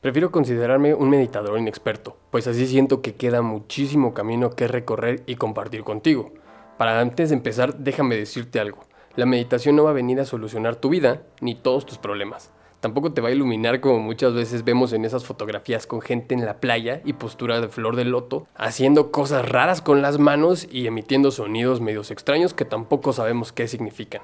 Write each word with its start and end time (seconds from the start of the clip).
Prefiero 0.00 0.30
considerarme 0.30 0.94
un 0.94 1.10
meditador 1.10 1.58
inexperto, 1.58 2.16
pues 2.30 2.46
así 2.46 2.68
siento 2.68 3.02
que 3.02 3.16
queda 3.16 3.42
muchísimo 3.42 4.14
camino 4.14 4.50
que 4.50 4.68
recorrer 4.68 5.24
y 5.26 5.34
compartir 5.34 5.82
contigo. 5.82 6.30
Para 6.76 7.00
antes 7.00 7.30
de 7.30 7.34
empezar, 7.34 7.78
déjame 7.78 8.14
decirte 8.14 8.60
algo. 8.60 8.78
La 9.16 9.26
meditación 9.26 9.74
no 9.74 9.82
va 9.82 9.90
a 9.90 9.94
venir 9.94 10.20
a 10.20 10.24
solucionar 10.24 10.76
tu 10.76 10.88
vida 10.90 11.22
ni 11.40 11.56
todos 11.56 11.84
tus 11.84 11.98
problemas. 11.98 12.52
Tampoco 12.78 13.12
te 13.12 13.20
va 13.20 13.30
a 13.30 13.32
iluminar 13.32 13.80
como 13.80 13.98
muchas 13.98 14.34
veces 14.34 14.62
vemos 14.62 14.92
en 14.92 15.04
esas 15.04 15.24
fotografías 15.24 15.88
con 15.88 16.00
gente 16.00 16.32
en 16.32 16.46
la 16.46 16.60
playa 16.60 17.00
y 17.04 17.14
postura 17.14 17.60
de 17.60 17.66
flor 17.66 17.96
de 17.96 18.04
loto, 18.04 18.46
haciendo 18.54 19.10
cosas 19.10 19.48
raras 19.48 19.82
con 19.82 20.00
las 20.00 20.20
manos 20.20 20.68
y 20.70 20.86
emitiendo 20.86 21.32
sonidos 21.32 21.80
medios 21.80 22.12
extraños 22.12 22.54
que 22.54 22.64
tampoco 22.64 23.12
sabemos 23.12 23.50
qué 23.50 23.66
significan. 23.66 24.22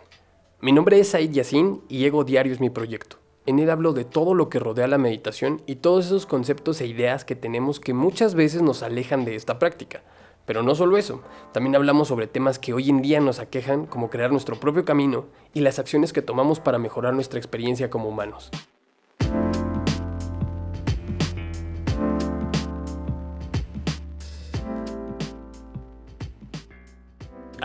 Mi 0.60 0.70
nombre 0.70 1.00
es 1.00 1.08
Said 1.08 1.32
Yassin 1.32 1.82
y 1.88 2.04
Ego 2.04 2.22
Diario 2.22 2.52
es 2.52 2.60
mi 2.60 2.70
proyecto. 2.70 3.23
En 3.46 3.58
él 3.58 3.68
hablo 3.68 3.92
de 3.92 4.06
todo 4.06 4.32
lo 4.32 4.48
que 4.48 4.58
rodea 4.58 4.86
la 4.86 4.96
meditación 4.96 5.60
y 5.66 5.76
todos 5.76 6.06
esos 6.06 6.24
conceptos 6.24 6.80
e 6.80 6.86
ideas 6.86 7.26
que 7.26 7.36
tenemos 7.36 7.78
que 7.78 7.92
muchas 7.92 8.34
veces 8.34 8.62
nos 8.62 8.82
alejan 8.82 9.26
de 9.26 9.34
esta 9.34 9.58
práctica. 9.58 10.02
Pero 10.46 10.62
no 10.62 10.74
solo 10.74 10.96
eso, 10.96 11.20
también 11.52 11.76
hablamos 11.76 12.08
sobre 12.08 12.26
temas 12.26 12.58
que 12.58 12.72
hoy 12.72 12.88
en 12.88 13.02
día 13.02 13.20
nos 13.20 13.40
aquejan, 13.40 13.84
como 13.84 14.08
crear 14.08 14.32
nuestro 14.32 14.58
propio 14.58 14.86
camino 14.86 15.26
y 15.52 15.60
las 15.60 15.78
acciones 15.78 16.14
que 16.14 16.22
tomamos 16.22 16.58
para 16.58 16.78
mejorar 16.78 17.12
nuestra 17.12 17.38
experiencia 17.38 17.90
como 17.90 18.08
humanos. 18.08 18.50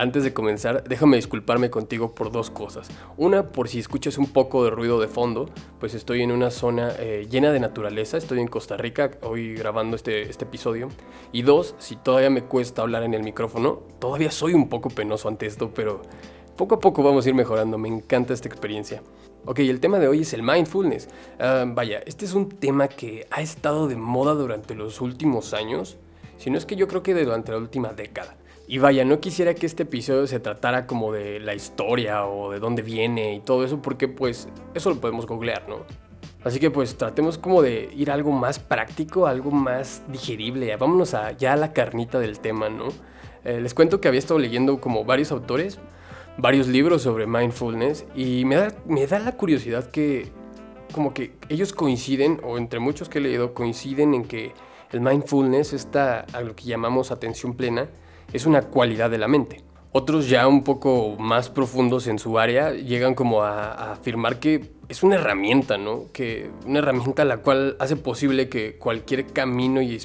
Antes 0.00 0.24
de 0.24 0.32
comenzar, 0.32 0.82
déjame 0.84 1.16
disculparme 1.16 1.68
contigo 1.68 2.14
por 2.14 2.32
dos 2.32 2.48
cosas. 2.48 2.88
Una, 3.18 3.52
por 3.52 3.68
si 3.68 3.80
escuchas 3.80 4.16
un 4.16 4.28
poco 4.28 4.64
de 4.64 4.70
ruido 4.70 4.98
de 4.98 5.08
fondo, 5.08 5.50
pues 5.78 5.92
estoy 5.92 6.22
en 6.22 6.32
una 6.32 6.50
zona 6.50 6.94
eh, 6.98 7.26
llena 7.30 7.52
de 7.52 7.60
naturaleza, 7.60 8.16
estoy 8.16 8.40
en 8.40 8.48
Costa 8.48 8.78
Rica 8.78 9.10
hoy 9.20 9.52
grabando 9.56 9.96
este, 9.96 10.22
este 10.22 10.46
episodio. 10.46 10.88
Y 11.32 11.42
dos, 11.42 11.74
si 11.76 11.96
todavía 11.96 12.30
me 12.30 12.44
cuesta 12.44 12.80
hablar 12.80 13.02
en 13.02 13.12
el 13.12 13.22
micrófono, 13.22 13.82
todavía 13.98 14.30
soy 14.30 14.54
un 14.54 14.70
poco 14.70 14.88
penoso 14.88 15.28
ante 15.28 15.44
esto, 15.44 15.70
pero 15.74 16.00
poco 16.56 16.76
a 16.76 16.80
poco 16.80 17.02
vamos 17.02 17.26
a 17.26 17.28
ir 17.28 17.34
mejorando, 17.34 17.76
me 17.76 17.88
encanta 17.88 18.32
esta 18.32 18.48
experiencia. 18.48 19.02
Ok, 19.44 19.58
el 19.58 19.80
tema 19.80 19.98
de 19.98 20.08
hoy 20.08 20.22
es 20.22 20.32
el 20.32 20.42
mindfulness. 20.42 21.10
Ah, 21.38 21.66
vaya, 21.68 22.00
este 22.06 22.24
es 22.24 22.32
un 22.32 22.48
tema 22.48 22.88
que 22.88 23.26
ha 23.30 23.42
estado 23.42 23.86
de 23.86 23.96
moda 23.96 24.32
durante 24.32 24.74
los 24.74 25.02
últimos 25.02 25.52
años, 25.52 25.98
si 26.38 26.48
no 26.48 26.56
es 26.56 26.64
que 26.64 26.76
yo 26.76 26.88
creo 26.88 27.02
que 27.02 27.12
durante 27.12 27.52
la 27.52 27.58
última 27.58 27.92
década. 27.92 28.39
Y 28.70 28.78
vaya, 28.78 29.04
no 29.04 29.18
quisiera 29.18 29.52
que 29.52 29.66
este 29.66 29.82
episodio 29.82 30.28
se 30.28 30.38
tratara 30.38 30.86
como 30.86 31.12
de 31.12 31.40
la 31.40 31.56
historia 31.56 32.24
o 32.24 32.52
de 32.52 32.60
dónde 32.60 32.82
viene 32.82 33.34
y 33.34 33.40
todo 33.40 33.64
eso, 33.64 33.82
porque 33.82 34.06
pues 34.06 34.46
eso 34.74 34.90
lo 34.90 35.00
podemos 35.00 35.26
googlear, 35.26 35.68
¿no? 35.68 35.78
Así 36.44 36.60
que 36.60 36.70
pues 36.70 36.96
tratemos 36.96 37.36
como 37.36 37.62
de 37.62 37.90
ir 37.96 38.12
a 38.12 38.14
algo 38.14 38.30
más 38.30 38.60
práctico, 38.60 39.26
algo 39.26 39.50
más 39.50 40.04
digerible. 40.06 40.76
Vámonos 40.76 41.14
a, 41.14 41.32
ya 41.32 41.54
a 41.54 41.56
la 41.56 41.72
carnita 41.72 42.20
del 42.20 42.38
tema, 42.38 42.68
¿no? 42.68 42.90
Eh, 43.42 43.60
les 43.60 43.74
cuento 43.74 44.00
que 44.00 44.06
había 44.06 44.20
estado 44.20 44.38
leyendo 44.38 44.80
como 44.80 45.04
varios 45.04 45.32
autores, 45.32 45.80
varios 46.38 46.68
libros 46.68 47.02
sobre 47.02 47.26
mindfulness 47.26 48.06
y 48.14 48.44
me 48.44 48.54
da, 48.54 48.72
me 48.86 49.04
da 49.04 49.18
la 49.18 49.36
curiosidad 49.36 49.90
que 49.90 50.28
como 50.92 51.12
que 51.12 51.32
ellos 51.48 51.72
coinciden, 51.72 52.40
o 52.44 52.56
entre 52.56 52.78
muchos 52.78 53.08
que 53.08 53.18
he 53.18 53.20
leído, 53.20 53.52
coinciden 53.52 54.14
en 54.14 54.24
que 54.26 54.52
el 54.92 55.00
mindfulness 55.00 55.72
está 55.72 56.20
a 56.32 56.40
lo 56.42 56.54
que 56.54 56.66
llamamos 56.66 57.10
atención 57.10 57.54
plena 57.54 57.88
es 58.32 58.46
una 58.46 58.62
cualidad 58.62 59.10
de 59.10 59.18
la 59.18 59.28
mente. 59.28 59.62
Otros 59.92 60.28
ya 60.28 60.46
un 60.46 60.62
poco 60.62 61.16
más 61.18 61.50
profundos 61.50 62.06
en 62.06 62.20
su 62.20 62.38
área 62.38 62.72
llegan 62.72 63.14
como 63.14 63.42
a, 63.42 63.92
afirmar 63.92 64.38
que 64.38 64.70
es 64.88 65.02
una 65.02 65.16
herramienta, 65.16 65.78
¿no? 65.78 66.04
Que 66.12 66.50
una 66.64 66.78
herramienta 66.78 67.24
la 67.24 67.38
cual 67.38 67.76
hace 67.80 67.96
posible 67.96 68.48
que 68.48 68.76
cualquier 68.76 69.26
camino 69.26 69.82
y, 69.82 70.00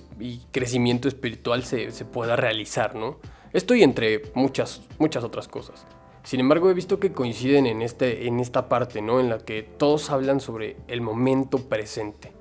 crecimiento 0.51 1.07
espiritual 1.07 1.63
se, 1.63 1.91
se, 1.91 2.03
pueda 2.05 2.35
realizar, 2.35 2.95
¿no? 2.95 3.17
Esto 3.53 3.75
y 3.75 3.83
entre 3.83 4.23
muchas, 4.33 4.81
muchas 4.97 5.23
otras 5.23 5.47
cosas. 5.47 5.85
Sin 6.23 6.39
embargo, 6.39 6.71
he 6.71 6.73
visto 6.73 6.99
que 6.99 7.11
coinciden 7.11 7.67
en, 7.67 7.83
este, 7.83 8.27
en 8.27 8.39
esta 8.39 8.67
parte, 8.67 9.03
¿no? 9.03 9.19
En 9.19 9.29
la 9.29 9.37
que 9.37 9.61
todos 9.61 10.09
hablan 10.09 10.39
sobre 10.39 10.77
el 10.87 11.01
momento 11.01 11.59
presente. 11.69 12.34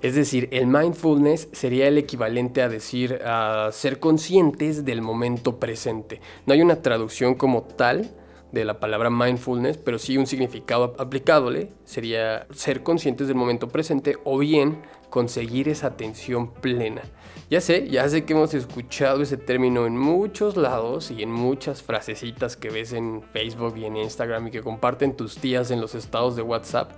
Es 0.00 0.14
decir, 0.14 0.48
el 0.52 0.66
mindfulness 0.66 1.48
sería 1.52 1.88
el 1.88 1.98
equivalente 1.98 2.62
a 2.62 2.68
decir 2.68 3.20
a 3.24 3.70
ser 3.72 3.98
conscientes 3.98 4.84
del 4.84 5.02
momento 5.02 5.58
presente. 5.58 6.20
No 6.46 6.54
hay 6.54 6.62
una 6.62 6.82
traducción 6.82 7.34
como 7.34 7.62
tal 7.62 8.10
de 8.52 8.64
la 8.64 8.80
palabra 8.80 9.10
mindfulness, 9.10 9.76
pero 9.76 9.98
sí 9.98 10.16
un 10.16 10.26
significado 10.26 10.94
aplicable 10.98 11.70
sería 11.84 12.46
ser 12.50 12.82
conscientes 12.82 13.26
del 13.26 13.36
momento 13.36 13.68
presente 13.68 14.16
o 14.24 14.38
bien 14.38 14.82
conseguir 15.10 15.68
esa 15.68 15.88
atención 15.88 16.52
plena. 16.54 17.02
Ya 17.50 17.60
sé, 17.60 17.88
ya 17.88 18.08
sé 18.08 18.24
que 18.24 18.34
hemos 18.34 18.54
escuchado 18.54 19.22
ese 19.22 19.36
término 19.36 19.86
en 19.86 19.96
muchos 19.96 20.56
lados 20.56 21.10
y 21.10 21.22
en 21.22 21.32
muchas 21.32 21.82
frasecitas 21.82 22.56
que 22.56 22.70
ves 22.70 22.92
en 22.92 23.22
Facebook 23.22 23.76
y 23.76 23.84
en 23.84 23.96
Instagram 23.96 24.48
y 24.48 24.50
que 24.50 24.62
comparten 24.62 25.16
tus 25.16 25.38
tías 25.38 25.70
en 25.70 25.80
los 25.80 25.94
estados 25.94 26.36
de 26.36 26.42
WhatsApp, 26.42 26.92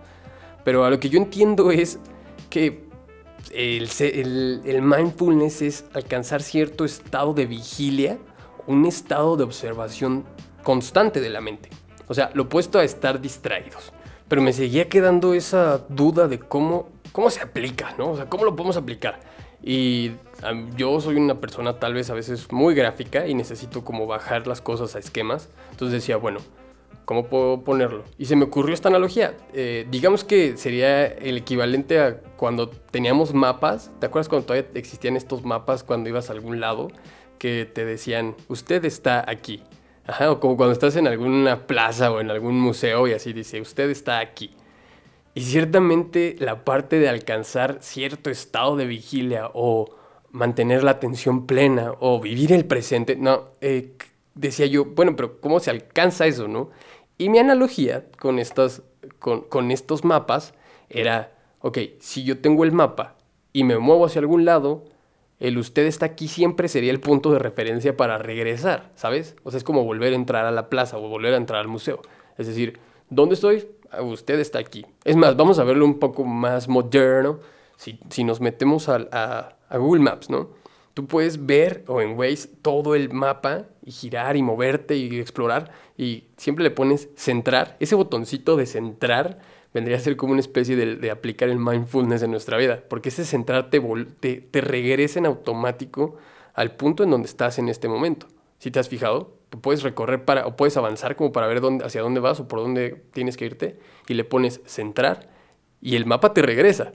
pero 0.64 0.84
a 0.84 0.90
lo 0.90 1.00
que 1.00 1.08
yo 1.08 1.18
entiendo 1.18 1.70
es 1.70 1.98
que 2.48 2.89
el, 3.52 4.82
mindfulness 4.82 5.62
es 5.62 5.84
alcanzar 5.94 6.42
cierto 6.42 6.84
estado 6.84 7.34
de 7.34 7.46
vigilia, 7.46 8.18
un 8.66 8.86
estado 8.86 9.36
de 9.36 9.44
observación 9.44 10.24
constante 10.62 11.20
de 11.20 11.30
la 11.30 11.40
mente. 11.40 11.70
O 12.08 12.14
sea, 12.14 12.30
lo 12.34 12.44
opuesto 12.44 12.78
a 12.78 12.84
estar 12.84 13.20
distraídos. 13.20 13.92
Pero 14.28 14.42
me 14.42 14.52
seguía 14.52 14.88
quedando 14.88 15.34
esa 15.34 15.78
duda 15.88 16.28
de 16.28 16.38
cómo, 16.38 16.88
cómo 17.12 17.30
se 17.30 17.40
aplica, 17.40 17.94
¿no? 17.98 18.10
O 18.10 18.16
sea, 18.16 18.28
cómo 18.28 18.44
lo 18.44 18.54
podemos 18.54 18.76
aplicar. 18.76 19.20
Y 19.62 20.12
yo 20.76 21.00
soy 21.00 21.16
una 21.16 21.40
persona 21.40 21.78
tal 21.78 21.94
vez 21.94 22.10
a 22.10 22.14
veces 22.14 22.50
muy 22.50 22.74
gráfica 22.74 23.26
y 23.26 23.34
necesito 23.34 23.84
como 23.84 24.06
bajar 24.06 24.46
las 24.46 24.60
cosas 24.60 24.96
a 24.96 24.98
esquemas. 24.98 25.48
Entonces 25.72 26.00
decía, 26.00 26.16
bueno, 26.16 26.40
¿Cómo 27.10 27.26
puedo 27.26 27.64
ponerlo? 27.64 28.04
Y 28.18 28.26
se 28.26 28.36
me 28.36 28.44
ocurrió 28.44 28.72
esta 28.72 28.88
analogía. 28.88 29.34
Eh, 29.52 29.84
digamos 29.90 30.22
que 30.22 30.56
sería 30.56 31.06
el 31.06 31.38
equivalente 31.38 31.98
a 31.98 32.20
cuando 32.36 32.68
teníamos 32.68 33.34
mapas. 33.34 33.90
¿Te 33.98 34.06
acuerdas 34.06 34.28
cuando 34.28 34.46
todavía 34.46 34.70
existían 34.74 35.16
estos 35.16 35.44
mapas 35.44 35.82
cuando 35.82 36.08
ibas 36.08 36.30
a 36.30 36.34
algún 36.34 36.60
lado 36.60 36.86
que 37.40 37.64
te 37.66 37.84
decían, 37.84 38.36
usted 38.46 38.84
está 38.84 39.28
aquí? 39.28 39.60
O 40.28 40.38
como 40.38 40.56
cuando 40.56 40.72
estás 40.72 40.94
en 40.94 41.08
alguna 41.08 41.66
plaza 41.66 42.12
o 42.12 42.20
en 42.20 42.30
algún 42.30 42.60
museo 42.60 43.08
y 43.08 43.12
así 43.12 43.32
dice, 43.32 43.60
usted 43.60 43.90
está 43.90 44.20
aquí. 44.20 44.54
Y 45.34 45.40
ciertamente 45.40 46.36
la 46.38 46.62
parte 46.62 47.00
de 47.00 47.08
alcanzar 47.08 47.78
cierto 47.80 48.30
estado 48.30 48.76
de 48.76 48.86
vigilia 48.86 49.50
o 49.52 49.96
mantener 50.30 50.84
la 50.84 50.92
atención 50.92 51.48
plena 51.48 51.92
o 51.98 52.20
vivir 52.20 52.52
el 52.52 52.66
presente, 52.66 53.16
no, 53.16 53.46
eh, 53.60 53.96
decía 54.36 54.66
yo, 54.66 54.84
bueno, 54.84 55.16
pero 55.16 55.40
¿cómo 55.40 55.58
se 55.58 55.70
alcanza 55.70 56.26
eso, 56.26 56.46
no? 56.46 56.70
Y 57.20 57.28
mi 57.28 57.38
analogía 57.38 58.06
con, 58.18 58.38
estas, 58.38 58.80
con, 59.18 59.70
estos 59.70 60.06
mapas 60.06 60.54
era, 60.88 61.34
ok, 61.60 61.76
si 61.98 62.24
yo 62.24 62.40
tengo 62.40 62.64
el 62.64 62.72
mapa 62.72 63.16
y 63.52 63.64
me 63.64 63.76
muevo 63.76 64.06
hacia 64.06 64.20
algún 64.22 64.46
lado, 64.46 64.84
el 65.38 65.58
usted 65.58 65.84
está 65.84 66.06
aquí 66.06 66.28
siempre 66.28 66.66
sería 66.66 66.90
el 66.90 66.98
punto 66.98 67.30
de 67.30 67.38
referencia 67.38 67.94
para 67.94 68.16
regresar, 68.16 68.90
¿sabes? 68.94 69.36
O 69.42 69.50
sea, 69.50 69.58
es 69.58 69.64
como 69.64 69.84
volver 69.84 70.14
a 70.14 70.16
entrar 70.16 70.46
a 70.46 70.50
la 70.50 70.70
plaza 70.70 70.96
o 70.96 71.10
volver 71.10 71.34
a 71.34 71.36
entrar 71.36 71.60
al 71.60 71.68
museo. 71.68 72.00
Es 72.38 72.46
decir, 72.46 72.80
¿dónde 73.10 73.34
estoy? 73.34 73.68
Ah, 73.90 74.00
usted 74.00 74.40
está 74.40 74.58
aquí. 74.58 74.86
Es 75.04 75.16
más, 75.16 75.36
vamos 75.36 75.58
a 75.58 75.64
verlo 75.64 75.84
un 75.84 75.98
poco 75.98 76.24
más 76.24 76.68
moderno 76.68 77.40
si, 77.76 78.24
nos 78.24 78.40
metemos 78.40 78.88
a, 78.88 79.58
a 79.68 79.76
Google 79.76 80.00
Maps, 80.00 80.30
¿no? 80.30 80.48
Tú 80.94 81.06
puedes 81.06 81.46
ver 81.46 81.84
o 81.86 82.00
en 82.00 82.18
Waze 82.18 82.48
todo 82.62 82.94
el 82.94 83.12
mapa 83.12 83.66
y 83.84 83.92
girar 83.92 84.36
y 84.36 84.42
moverte 84.42 84.96
y 84.96 85.18
explorar 85.18 85.70
y 85.96 86.24
siempre 86.36 86.64
le 86.64 86.70
pones 86.70 87.08
centrar. 87.16 87.76
Ese 87.80 87.94
botoncito 87.94 88.56
de 88.56 88.66
centrar 88.66 89.38
vendría 89.72 89.96
a 89.96 90.00
ser 90.00 90.16
como 90.16 90.32
una 90.32 90.40
especie 90.40 90.76
de, 90.76 91.10
aplicar 91.10 91.48
el 91.48 91.58
mindfulness 91.58 92.22
en 92.22 92.30
nuestra 92.30 92.56
vida, 92.56 92.82
porque 92.88 93.10
ese 93.10 93.24
centrar 93.24 93.70
te, 93.70 93.80
te, 93.80 94.60
regresa 94.60 95.18
en 95.18 95.26
automático 95.26 96.16
al 96.54 96.74
punto 96.76 97.04
en 97.04 97.10
donde 97.10 97.28
estás 97.28 97.58
en 97.58 97.68
este 97.68 97.88
momento. 97.88 98.26
Si 98.58 98.70
te 98.70 98.80
has 98.80 98.88
fijado, 98.88 99.32
puedes 99.62 99.82
recorrer 99.82 100.24
para, 100.24 100.46
o 100.46 100.56
puedes 100.56 100.76
avanzar 100.76 101.16
como 101.16 101.32
para 101.32 101.46
ver 101.46 101.60
dónde, 101.60 101.84
hacia 101.84 102.02
dónde 102.02 102.20
vas 102.20 102.40
o 102.40 102.48
por 102.48 102.58
dónde 102.58 103.02
tienes 103.12 103.36
que 103.36 103.46
irte 103.46 103.78
y 104.08 104.14
le 104.14 104.24
pones 104.24 104.60
centrar 104.66 105.28
y 105.80 105.96
el 105.96 106.06
mapa 106.06 106.34
te 106.34 106.42
regresa. 106.42 106.92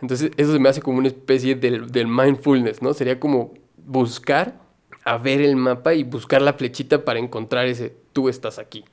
Entonces 0.00 0.30
eso 0.36 0.52
se 0.52 0.58
me 0.58 0.68
hace 0.68 0.80
como 0.80 0.98
una 0.98 1.08
especie 1.08 1.54
del, 1.54 1.90
del 1.90 2.06
mindfulness, 2.06 2.82
¿no? 2.82 2.94
Sería 2.94 3.18
como 3.18 3.54
buscar 3.76 4.60
a 5.04 5.18
ver 5.18 5.40
el 5.40 5.56
mapa 5.56 5.94
y 5.94 6.04
buscar 6.04 6.42
la 6.42 6.52
flechita 6.52 7.04
para 7.04 7.18
encontrar 7.18 7.66
ese 7.66 7.96
tú 8.12 8.28
estás 8.28 8.58
aquí. 8.58 8.84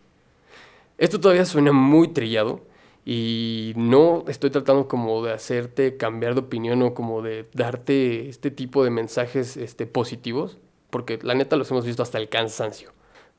Esto 0.97 1.19
todavía 1.19 1.45
suena 1.45 1.73
muy 1.73 2.07
trillado 2.07 2.61
y 3.05 3.73
no 3.75 4.23
estoy 4.27 4.49
tratando 4.49 4.87
como 4.87 5.23
de 5.23 5.33
hacerte 5.33 5.97
cambiar 5.97 6.33
de 6.33 6.39
opinión 6.41 6.81
o 6.81 6.93
como 6.93 7.21
de 7.21 7.47
darte 7.53 8.29
este 8.29 8.49
tipo 8.49 8.83
de 8.83 8.89
mensajes 8.89 9.57
este, 9.57 9.85
positivos, 9.85 10.57
porque 10.89 11.19
la 11.21 11.35
neta 11.35 11.55
los 11.55 11.69
hemos 11.69 11.85
visto 11.85 12.01
hasta 12.01 12.17
el 12.17 12.29
cansancio. 12.29 12.91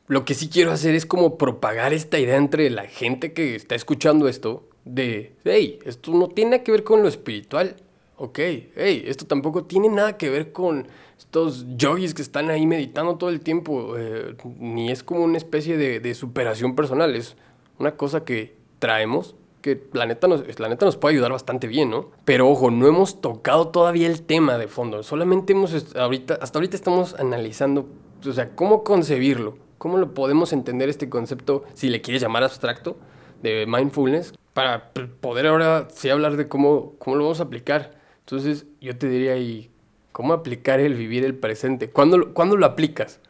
Lo 0.06 0.24
que 0.24 0.34
sí 0.34 0.48
quiero 0.48 0.70
hacer 0.70 0.94
es 0.94 1.04
como 1.04 1.36
propagar 1.36 1.92
esta 1.92 2.18
idea 2.18 2.36
entre 2.36 2.70
la 2.70 2.86
gente 2.86 3.32
que 3.32 3.56
está 3.56 3.74
escuchando 3.74 4.28
esto, 4.28 4.68
de, 4.86 5.34
hey, 5.44 5.80
esto 5.84 6.12
no 6.12 6.28
tiene 6.28 6.62
que 6.62 6.72
ver 6.72 6.84
con 6.84 7.02
lo 7.02 7.08
espiritual. 7.08 7.76
ok, 8.16 8.38
hey, 8.38 9.04
esto 9.04 9.26
tampoco 9.26 9.64
tiene 9.64 9.90
nada 9.90 10.16
que 10.16 10.30
ver 10.30 10.52
con 10.52 10.86
estos 11.18 11.66
yogis 11.76 12.14
que 12.14 12.22
están 12.22 12.48
ahí 12.50 12.66
meditando 12.66 13.16
todo 13.16 13.30
el 13.30 13.40
tiempo, 13.40 13.96
eh, 13.98 14.36
ni 14.58 14.90
es 14.90 15.02
como 15.02 15.24
una 15.24 15.36
especie 15.36 15.76
de, 15.76 16.00
de, 16.00 16.14
superación 16.14 16.74
personal, 16.74 17.14
es 17.14 17.36
una 17.78 17.96
cosa 17.96 18.24
que 18.24 18.54
traemos, 18.78 19.34
que 19.60 19.82
la 19.92 20.06
neta, 20.06 20.28
nos, 20.28 20.58
la 20.58 20.68
neta 20.68 20.86
nos 20.86 20.96
puede 20.96 21.14
ayudar 21.14 21.32
bastante 21.32 21.66
bien, 21.66 21.90
¿no? 21.90 22.10
Pero 22.24 22.48
ojo, 22.48 22.70
no 22.70 22.86
hemos 22.86 23.20
tocado 23.20 23.68
todavía 23.68 24.06
el 24.06 24.22
tema 24.22 24.56
de 24.56 24.68
fondo, 24.68 25.02
solamente 25.02 25.52
hemos, 25.52 25.96
ahorita, 25.96 26.38
hasta 26.40 26.58
ahorita 26.58 26.76
estamos 26.76 27.14
analizando, 27.14 27.88
o 28.24 28.32
sea, 28.32 28.54
cómo 28.54 28.84
concebirlo, 28.84 29.58
cómo 29.78 29.98
lo 29.98 30.14
podemos 30.14 30.52
entender 30.52 30.88
este 30.88 31.08
concepto, 31.08 31.64
si 31.74 31.88
le 31.88 32.02
quieres 32.02 32.22
llamar 32.22 32.44
abstracto, 32.44 32.96
de 33.42 33.66
mindfulness, 33.66 34.32
para 34.56 34.90
poder 35.20 35.48
ahora 35.48 35.86
sí 35.90 36.08
hablar 36.08 36.38
de 36.38 36.48
cómo, 36.48 36.94
cómo 36.98 37.16
lo 37.16 37.24
vamos 37.24 37.40
a 37.40 37.42
aplicar. 37.42 37.90
Entonces 38.20 38.64
yo 38.80 38.96
te 38.96 39.06
diría, 39.06 39.36
¿y 39.36 39.70
cómo 40.12 40.32
aplicar 40.32 40.80
el 40.80 40.94
vivir 40.94 41.26
el 41.26 41.34
presente? 41.34 41.90
¿Cuándo, 41.90 42.16
lo 42.16 42.64
aplicas? 42.64 43.20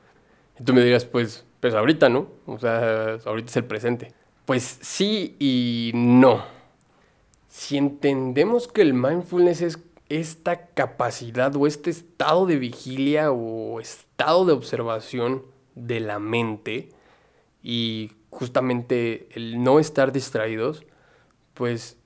Y 0.57 0.63
tú 0.63 0.73
me 0.73 0.83
dirías, 0.83 1.05
pues, 1.05 1.45
pues 1.59 1.75
ahorita, 1.75 2.09
¿no? 2.09 2.29
O 2.47 2.61
sea, 2.61 3.19
ahorita 3.25 3.51
es 3.51 3.57
el 3.57 3.65
presente. 3.65 4.13
Pues 4.45 4.79
sí 4.83 5.35
y 5.41 5.91
no. 5.97 6.45
Si 7.49 7.77
entendemos 7.77 8.69
que 8.69 8.83
el 8.83 8.95
mindfulness 8.95 9.63
es 9.63 9.79
esta 10.09 10.69
capacidad 10.69 11.57
o 11.57 11.67
este 11.67 11.91
estado 11.91 12.47
de 12.47 12.55
vigilia 12.55 13.33
o 13.33 13.81
estado 13.81 14.45
de 14.45 14.53
observación 14.53 15.43
de 15.75 15.99
la 15.99 16.21
mente 16.21 16.91
y 17.65 18.13
justamente 18.31 19.27
el 19.33 19.65
no 19.65 19.81
estar 19.81 20.13
distraídos, 20.13 20.85
pues 21.57 21.97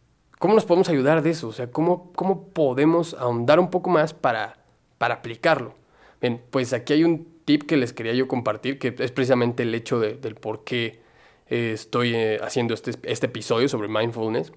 ¿Cómo 0.41 0.55
nos 0.55 0.65
podemos 0.65 0.89
ayudar 0.89 1.21
de 1.21 1.29
eso? 1.29 1.49
O 1.49 1.53
sea, 1.53 1.71
¿cómo, 1.71 2.13
cómo 2.15 2.49
podemos 2.49 3.13
ahondar 3.13 3.61
un 3.61 3.69
poco 3.69 3.91
más 3.91 4.15
para, 4.15 4.57
para 4.97 5.17
aplicarlo? 5.17 5.75
Bien, 6.19 6.41
pues 6.49 6.73
aquí 6.73 6.95
hay 6.95 7.05
un 7.05 7.29
tip 7.45 7.65
que 7.65 7.77
les 7.77 7.93
quería 7.93 8.15
yo 8.15 8.27
compartir, 8.27 8.79
que 8.79 8.95
es 8.99 9.13
precisamente 9.13 9.65
el 9.65 9.75
hecho 9.75 10.01
del 10.01 10.35
por 10.37 10.65
qué 10.65 11.01
eh, 11.51 11.73
estoy 11.75 12.15
eh, 12.15 12.41
haciendo 12.43 12.73
este, 12.73 12.93
este, 13.03 13.27
episodio 13.27 13.69
sobre 13.69 13.89
mindfulness, 13.89 14.51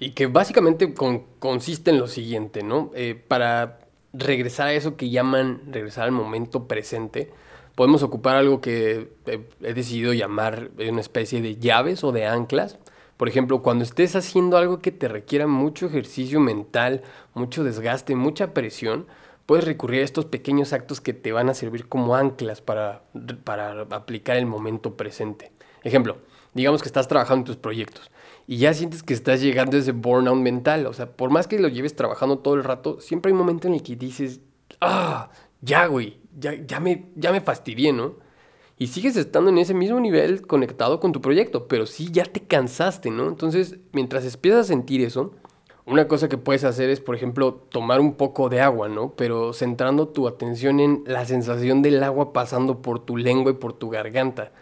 y 0.00 0.10
que 0.10 0.26
básicamente 0.26 0.92
consiste 1.38 1.92
en 1.92 2.00
lo 2.00 2.08
siguiente, 2.08 2.64
¿no? 2.64 2.90
Eh, 2.96 3.14
para 3.14 3.78
regresar 4.12 4.66
a 4.66 4.72
eso 4.72 4.96
que 4.96 5.08
llaman 5.08 5.62
regresar 5.70 6.02
al 6.02 6.12
momento 6.12 6.66
presente, 6.66 7.30
podemos 7.76 8.02
ocupar 8.02 8.34
algo 8.34 8.60
que 8.60 9.12
he 9.62 9.72
decidido 9.72 10.12
llamar 10.14 10.72
una 10.80 11.00
especie 11.00 11.40
de 11.40 11.58
llaves 11.58 12.02
o 12.02 12.10
de 12.10 12.26
anclas, 12.26 12.76
por 13.18 13.28
ejemplo, 13.28 13.62
cuando 13.62 13.84
estés 13.84 14.16
haciendo 14.16 14.56
algo 14.56 14.78
que 14.78 14.92
te 14.92 15.08
requiera 15.08 15.48
mucho 15.48 15.86
ejercicio 15.86 16.38
mental, 16.38 17.02
mucho 17.34 17.64
desgaste, 17.64 18.14
mucha 18.14 18.54
presión, 18.54 19.06
puedes 19.44 19.64
recurrir 19.64 20.02
a 20.02 20.04
estos 20.04 20.24
pequeños 20.24 20.72
actos 20.72 21.00
que 21.00 21.12
te 21.12 21.32
van 21.32 21.48
a 21.48 21.54
servir 21.54 21.88
como 21.88 22.14
anclas 22.14 22.60
para, 22.60 23.02
para 23.42 23.82
aplicar 23.90 24.36
el 24.36 24.46
momento 24.46 24.96
presente. 24.96 25.50
Ejemplo, 25.82 26.18
digamos 26.54 26.80
que 26.80 26.88
estás 26.88 27.08
trabajando 27.08 27.40
en 27.40 27.46
tus 27.46 27.56
proyectos 27.56 28.08
y 28.46 28.58
ya 28.58 28.72
sientes 28.72 29.02
que 29.02 29.14
estás 29.14 29.40
llegando 29.40 29.76
a 29.76 29.80
ese 29.80 29.92
burnout 29.92 30.38
mental. 30.38 30.86
O 30.86 30.92
sea, 30.92 31.06
por 31.10 31.30
más 31.30 31.48
que 31.48 31.58
lo 31.58 31.66
lleves 31.66 31.96
trabajando 31.96 32.38
todo 32.38 32.54
el 32.54 32.62
rato, 32.62 33.00
siempre 33.00 33.30
hay 33.30 33.32
un 33.32 33.40
momento 33.40 33.66
en 33.66 33.74
el 33.74 33.82
que 33.82 33.96
dices, 33.96 34.40
ah, 34.80 35.30
ya, 35.60 35.86
güey, 35.86 36.18
ya, 36.38 36.54
ya, 36.54 36.78
me, 36.78 37.06
ya 37.16 37.32
me 37.32 37.40
fastidié, 37.40 37.92
¿no? 37.92 38.14
Y 38.78 38.86
sigues 38.88 39.16
estando 39.16 39.50
en 39.50 39.58
ese 39.58 39.74
mismo 39.74 39.98
nivel 39.98 40.46
conectado 40.46 41.00
con 41.00 41.12
tu 41.12 41.20
proyecto, 41.20 41.66
pero 41.66 41.86
sí 41.86 42.10
ya 42.12 42.24
te 42.24 42.40
cansaste, 42.40 43.10
¿no? 43.10 43.28
Entonces, 43.28 43.78
mientras 43.92 44.24
empiezas 44.24 44.60
a 44.60 44.68
sentir 44.68 45.00
eso, 45.02 45.32
una 45.84 46.06
cosa 46.06 46.28
que 46.28 46.38
puedes 46.38 46.64
hacer 46.64 46.90
es, 46.90 47.00
por 47.00 47.16
ejemplo, 47.16 47.54
tomar 47.54 48.00
un 48.00 48.14
poco 48.14 48.48
de 48.48 48.60
agua, 48.60 48.88
¿no? 48.88 49.14
Pero 49.16 49.52
centrando 49.52 50.08
tu 50.08 50.28
atención 50.28 50.80
en 50.80 51.02
la 51.06 51.24
sensación 51.24 51.82
del 51.82 52.02
agua 52.04 52.32
pasando 52.32 52.82
por 52.82 53.04
tu 53.04 53.16
lengua 53.16 53.52
y 53.52 53.54
por 53.54 53.72
tu 53.72 53.90
garganta, 53.90 54.52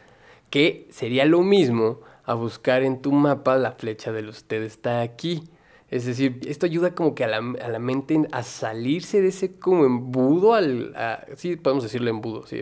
que 0.51 0.87
sería 0.91 1.25
lo 1.27 1.43
mismo 1.43 2.01
a 2.25 2.35
buscar 2.35 2.83
en 2.85 3.03
tu 3.03 3.13
mapa 3.13 3.57
la 3.57 3.73
flecha 3.73 4.13
del 4.13 4.29
usted 4.29 4.63
está 4.63 5.03
aquí. 5.03 5.43
Es 5.91 6.07
decir, 6.07 6.41
esto 6.47 6.67
ayuda 6.67 6.95
como 6.95 7.15
que 7.15 7.25
a 7.25 7.29
la, 7.29 7.39
a 7.39 7.69
la 7.69 7.79
mente 7.79 8.27
a 8.33 8.43
salirse 8.43 9.21
de 9.21 9.29
ese 9.29 9.59
como 9.59 9.85
embudo, 9.85 10.55
al, 10.55 10.95
sí 11.37 11.57
podemos 11.57 11.85
decirle 11.85 12.11
embudo, 12.11 12.47
¿sí? 12.47 12.61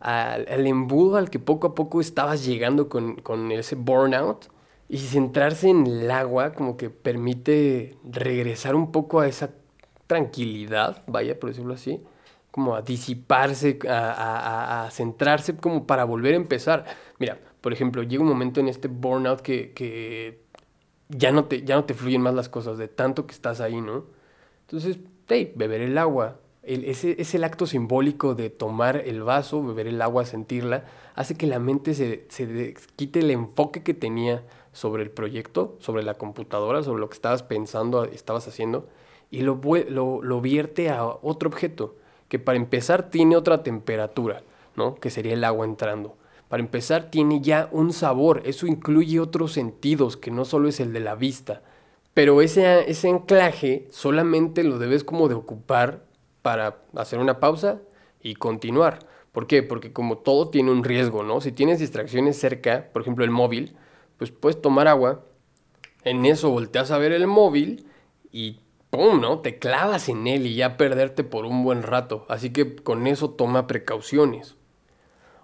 Al, 0.00 0.66
embudo 0.66 1.16
al 1.16 1.30
que 1.30 1.38
poco 1.38 1.68
a 1.68 1.74
poco 1.74 2.00
estabas 2.00 2.44
llegando 2.44 2.88
con, 2.88 3.16
con 3.16 3.52
ese 3.52 3.76
burnout. 3.76 4.46
Y 4.88 4.98
centrarse 4.98 5.68
en 5.68 5.86
el 5.86 6.10
agua 6.10 6.52
como 6.52 6.76
que 6.76 6.90
permite 6.90 7.96
regresar 8.02 8.74
un 8.74 8.90
poco 8.90 9.20
a 9.20 9.28
esa 9.28 9.50
tranquilidad, 10.08 11.04
vaya, 11.06 11.38
por 11.38 11.50
decirlo 11.50 11.74
así, 11.74 12.02
como 12.50 12.74
a 12.74 12.82
disiparse, 12.82 13.78
a, 13.88 14.86
a, 14.86 14.90
centrarse 14.90 15.56
como 15.56 15.86
para 15.86 16.02
volver 16.02 16.34
a 16.34 16.36
empezar. 16.38 16.86
Mira, 17.20 17.38
por 17.60 17.72
ejemplo, 17.72 18.02
llega 18.02 18.22
un 18.22 18.28
momento 18.28 18.58
en 18.58 18.66
este 18.66 18.88
burnout 18.88 19.40
que, 19.40 19.72
que 19.72 20.42
ya, 21.08 21.30
no 21.30 21.44
te, 21.44 21.62
ya 21.62 21.76
no 21.76 21.84
te 21.84 21.94
fluyen 21.94 22.22
más 22.22 22.34
las 22.34 22.48
cosas 22.48 22.76
de 22.76 22.88
tanto 22.88 23.28
que 23.28 23.34
estás 23.34 23.60
ahí, 23.60 23.80
¿no? 23.80 24.06
Entonces, 24.62 24.98
hey, 25.28 25.52
beber 25.54 25.82
el 25.82 25.96
agua, 25.98 26.40
ese, 26.62 27.20
es 27.20 27.34
el 27.34 27.44
acto 27.44 27.66
simbólico 27.66 28.34
de 28.34 28.50
tomar 28.50 28.96
el 28.96 29.22
vaso, 29.22 29.62
beber 29.62 29.86
el 29.86 30.02
agua, 30.02 30.24
sentirla, 30.24 30.84
hace 31.14 31.36
que 31.36 31.46
la 31.46 31.58
mente 31.58 31.94
se, 31.94 32.26
quite 32.96 33.20
el 33.20 33.30
enfoque 33.30 33.82
que 33.82 33.94
tenía 33.94 34.44
sobre 34.72 35.02
el 35.02 35.10
proyecto, 35.10 35.76
sobre 35.80 36.02
la 36.02 36.14
computadora, 36.14 36.82
sobre 36.82 37.00
lo 37.00 37.08
que 37.08 37.14
estabas 37.14 37.42
pensando, 37.42 38.04
estabas 38.04 38.46
haciendo, 38.46 38.88
y 39.30 39.40
lo, 39.40 39.60
lo, 39.88 40.22
lo 40.22 40.40
vierte 40.40 40.90
a 40.90 41.04
otro 41.04 41.48
objeto, 41.48 41.96
que 42.28 42.38
para 42.38 42.56
empezar 42.56 43.10
tiene 43.10 43.36
otra 43.36 43.62
temperatura, 43.62 44.42
¿no? 44.76 44.94
que 44.96 45.10
sería 45.10 45.32
el 45.32 45.44
agua 45.44 45.64
entrando. 45.64 46.16
Para 46.48 46.62
empezar 46.62 47.10
tiene 47.10 47.40
ya 47.40 47.68
un 47.72 47.92
sabor, 47.92 48.42
eso 48.44 48.66
incluye 48.66 49.20
otros 49.20 49.52
sentidos 49.52 50.16
que 50.16 50.30
no 50.30 50.44
solo 50.44 50.68
es 50.68 50.80
el 50.80 50.92
de 50.92 51.00
la 51.00 51.14
vista. 51.14 51.62
Pero 52.12 52.42
ese, 52.42 52.90
ese 52.90 53.08
anclaje 53.08 53.86
solamente 53.90 54.64
lo 54.64 54.78
debes 54.78 55.04
como 55.04 55.28
de 55.28 55.36
ocupar 55.36 56.09
para 56.42 56.82
hacer 56.96 57.18
una 57.18 57.40
pausa 57.40 57.80
y 58.20 58.34
continuar. 58.34 58.98
¿Por 59.32 59.46
qué? 59.46 59.62
Porque 59.62 59.92
como 59.92 60.18
todo 60.18 60.48
tiene 60.48 60.70
un 60.70 60.84
riesgo, 60.84 61.22
¿no? 61.22 61.40
Si 61.40 61.52
tienes 61.52 61.78
distracciones 61.78 62.38
cerca, 62.38 62.90
por 62.92 63.02
ejemplo 63.02 63.24
el 63.24 63.30
móvil, 63.30 63.76
pues 64.16 64.30
puedes 64.30 64.60
tomar 64.60 64.88
agua, 64.88 65.24
en 66.04 66.26
eso 66.26 66.50
volteas 66.50 66.90
a 66.90 66.98
ver 66.98 67.12
el 67.12 67.26
móvil 67.26 67.86
y 68.32 68.60
¡pum! 68.90 69.20
¿no? 69.20 69.38
Te 69.38 69.58
clavas 69.58 70.08
en 70.08 70.26
él 70.26 70.46
y 70.46 70.56
ya 70.56 70.76
perderte 70.76 71.24
por 71.24 71.44
un 71.46 71.62
buen 71.62 71.82
rato. 71.82 72.26
Así 72.28 72.50
que 72.50 72.76
con 72.76 73.06
eso 73.06 73.30
toma 73.30 73.66
precauciones. 73.66 74.56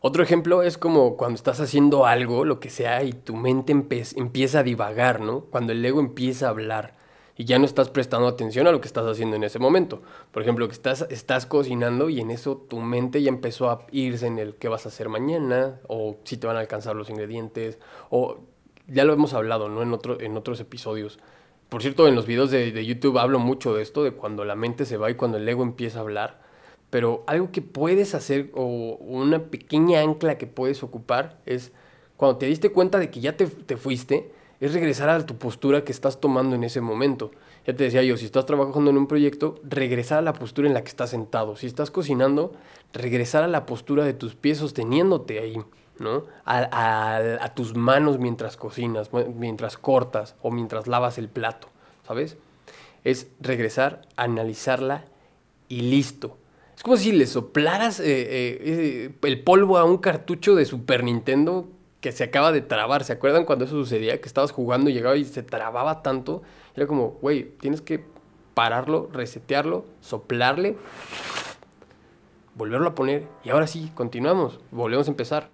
Otro 0.00 0.22
ejemplo 0.22 0.62
es 0.62 0.78
como 0.78 1.16
cuando 1.16 1.36
estás 1.36 1.60
haciendo 1.60 2.06
algo, 2.06 2.44
lo 2.44 2.60
que 2.60 2.70
sea, 2.70 3.02
y 3.02 3.12
tu 3.12 3.34
mente 3.34 3.72
empieza 3.72 4.60
a 4.60 4.62
divagar, 4.62 5.20
¿no? 5.20 5.42
Cuando 5.46 5.72
el 5.72 5.84
ego 5.84 6.00
empieza 6.00 6.46
a 6.46 6.50
hablar 6.50 6.94
y 7.36 7.44
ya 7.44 7.58
no 7.58 7.66
estás 7.66 7.90
prestando 7.90 8.26
atención 8.26 8.66
a 8.66 8.72
lo 8.72 8.80
que 8.80 8.86
estás 8.86 9.06
haciendo 9.06 9.36
en 9.36 9.44
ese 9.44 9.58
momento. 9.58 10.00
Por 10.32 10.42
ejemplo, 10.42 10.66
que 10.68 10.72
estás, 10.72 11.06
estás 11.10 11.44
cocinando 11.44 12.08
y 12.08 12.20
en 12.20 12.30
eso 12.30 12.56
tu 12.56 12.80
mente 12.80 13.22
ya 13.22 13.28
empezó 13.28 13.70
a 13.70 13.86
irse 13.92 14.26
en 14.26 14.38
el 14.38 14.54
qué 14.54 14.68
vas 14.68 14.86
a 14.86 14.88
hacer 14.88 15.08
mañana, 15.08 15.80
o 15.86 16.16
si 16.24 16.38
te 16.38 16.46
van 16.46 16.56
a 16.56 16.60
alcanzar 16.60 16.96
los 16.96 17.10
ingredientes, 17.10 17.78
o 18.10 18.38
ya 18.88 19.04
lo 19.04 19.12
hemos 19.12 19.34
hablado, 19.34 19.68
¿no? 19.68 19.82
En, 19.82 19.92
otro, 19.92 20.20
en 20.20 20.36
otros 20.36 20.60
episodios. 20.60 21.18
Por 21.68 21.82
cierto, 21.82 22.08
en 22.08 22.14
los 22.14 22.26
videos 22.26 22.50
de, 22.50 22.72
de 22.72 22.86
YouTube 22.86 23.18
hablo 23.18 23.38
mucho 23.38 23.74
de 23.74 23.82
esto, 23.82 24.02
de 24.02 24.12
cuando 24.12 24.44
la 24.44 24.54
mente 24.54 24.86
se 24.86 24.96
va 24.96 25.10
y 25.10 25.14
cuando 25.14 25.36
el 25.36 25.48
ego 25.48 25.62
empieza 25.62 25.98
a 25.98 26.02
hablar. 26.02 26.40
Pero 26.88 27.24
algo 27.26 27.50
que 27.50 27.60
puedes 27.60 28.14
hacer 28.14 28.50
o 28.54 28.64
una 29.00 29.40
pequeña 29.44 30.00
ancla 30.00 30.38
que 30.38 30.46
puedes 30.46 30.82
ocupar 30.82 31.38
es 31.44 31.72
cuando 32.16 32.38
te 32.38 32.46
diste 32.46 32.70
cuenta 32.70 32.98
de 32.98 33.10
que 33.10 33.20
ya 33.20 33.36
te, 33.36 33.46
te 33.46 33.76
fuiste, 33.76 34.32
es 34.60 34.72
regresar 34.72 35.08
a 35.08 35.24
tu 35.26 35.36
postura 35.36 35.84
que 35.84 35.92
estás 35.92 36.20
tomando 36.20 36.56
en 36.56 36.64
ese 36.64 36.80
momento. 36.80 37.30
Ya 37.66 37.74
te 37.74 37.84
decía 37.84 38.02
yo, 38.02 38.16
si 38.16 38.24
estás 38.24 38.46
trabajando 38.46 38.90
en 38.90 38.96
un 38.96 39.06
proyecto, 39.06 39.56
regresar 39.64 40.18
a 40.18 40.22
la 40.22 40.32
postura 40.32 40.68
en 40.68 40.74
la 40.74 40.82
que 40.82 40.88
estás 40.88 41.10
sentado. 41.10 41.56
Si 41.56 41.66
estás 41.66 41.90
cocinando, 41.90 42.52
regresar 42.92 43.42
a 43.42 43.48
la 43.48 43.66
postura 43.66 44.04
de 44.04 44.14
tus 44.14 44.34
pies 44.34 44.58
sosteniéndote 44.58 45.40
ahí, 45.40 45.58
¿no? 45.98 46.24
A, 46.44 47.52
tus 47.54 47.74
manos 47.74 48.18
mientras 48.18 48.56
cocinas, 48.56 49.10
mientras 49.12 49.76
cortas 49.76 50.36
o 50.42 50.50
mientras 50.50 50.86
lavas 50.86 51.18
el 51.18 51.28
plato, 51.28 51.68
¿sabes? 52.06 52.36
Es 53.04 53.28
regresar, 53.40 54.02
analizarla 54.16 55.04
y 55.68 55.82
listo. 55.82 56.36
Es 56.76 56.82
como 56.82 56.96
si 56.96 57.12
le 57.12 57.26
soplaras 57.26 58.00
eh, 58.00 58.04
eh, 58.04 58.58
eh, 58.60 59.14
el 59.22 59.42
polvo 59.42 59.78
a 59.78 59.84
un 59.84 59.98
cartucho 59.98 60.54
de 60.54 60.66
Super 60.66 61.02
Nintendo 61.04 61.66
que 62.00 62.12
se 62.12 62.24
acaba 62.24 62.52
de 62.52 62.60
trabar. 62.60 63.04
¿Se 63.04 63.12
acuerdan 63.12 63.44
cuando 63.44 63.64
eso 63.64 63.74
sucedía? 63.74 64.20
Que 64.20 64.28
estabas 64.28 64.52
jugando 64.52 64.90
y 64.90 64.94
llegaba 64.94 65.16
y 65.16 65.24
se 65.24 65.42
trababa 65.42 66.02
tanto. 66.02 66.42
Era 66.74 66.86
como, 66.86 67.18
güey, 67.22 67.44
tienes 67.58 67.80
que 67.80 68.04
pararlo, 68.56 69.10
resetearlo, 69.12 69.84
soplarle, 70.00 70.78
volverlo 72.54 72.88
a 72.88 72.94
poner 72.94 73.28
y 73.44 73.50
ahora 73.50 73.66
sí, 73.66 73.92
continuamos, 73.94 74.60
volvemos 74.70 75.08
a 75.08 75.10
empezar. 75.10 75.50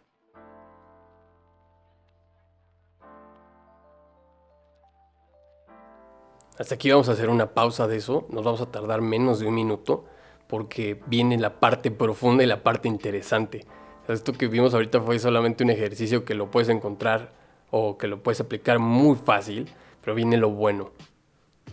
Hasta 6.59 6.77
aquí 6.77 6.93
vamos 6.93 7.09
a 7.09 7.13
hacer 7.13 7.29
una 7.29 7.55
pausa 7.55 7.89
de 7.89 7.97
eso, 7.97 8.27
nos 8.31 8.45
vamos 8.45 8.61
a 8.61 8.71
tardar 8.71 9.01
menos 9.01 9.41
de 9.41 9.49
un 9.49 9.55
minuto 9.55 10.05
porque 10.47 11.03
viene 11.07 11.39
la 11.39 11.59
parte 11.59 11.91
profunda 11.91 12.45
y 12.45 12.47
la 12.47 12.63
parte 12.63 12.87
interesante. 12.87 13.67
Esto 14.09 14.33
que 14.33 14.49
vimos 14.49 14.75
ahorita 14.75 15.01
fue 15.01 15.19
solamente 15.19 15.63
un 15.63 15.71
ejercicio 15.71 16.25
que 16.25 16.35
lo 16.35 16.51
puedes 16.51 16.69
encontrar 16.69 17.33
o 17.71 17.97
que 17.99 18.09
lo 18.09 18.23
puedes 18.23 18.41
aplicar 18.41 18.79
muy 18.79 19.17
fácil, 19.17 19.69
pero 20.03 20.15
viene 20.15 20.37
lo 20.37 20.51
bueno. 20.51 20.91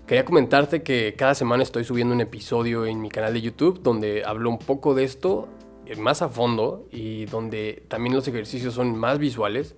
Quería 0.06 0.26
comentarte 0.26 0.84
que 0.84 1.16
cada 1.18 1.36
semana 1.36 1.64
estoy 1.64 1.84
subiendo 1.84 2.14
un 2.14 2.22
episodio 2.22 2.86
en 2.86 3.02
mi 3.02 3.10
canal 3.10 3.34
de 3.34 3.42
YouTube 3.42 3.82
donde 3.82 4.24
hablo 4.26 4.50
un 4.50 4.60
poco 4.60 4.94
de 4.94 5.04
esto 5.04 5.48
eh, 5.86 5.96
más 5.96 6.22
a 6.22 6.30
fondo 6.30 6.88
y 6.92 7.26
donde 7.26 7.84
también 7.88 8.16
los 8.16 8.28
ejercicios 8.28 8.76
son 8.76 8.96
más 8.96 9.18
visuales. 9.18 9.76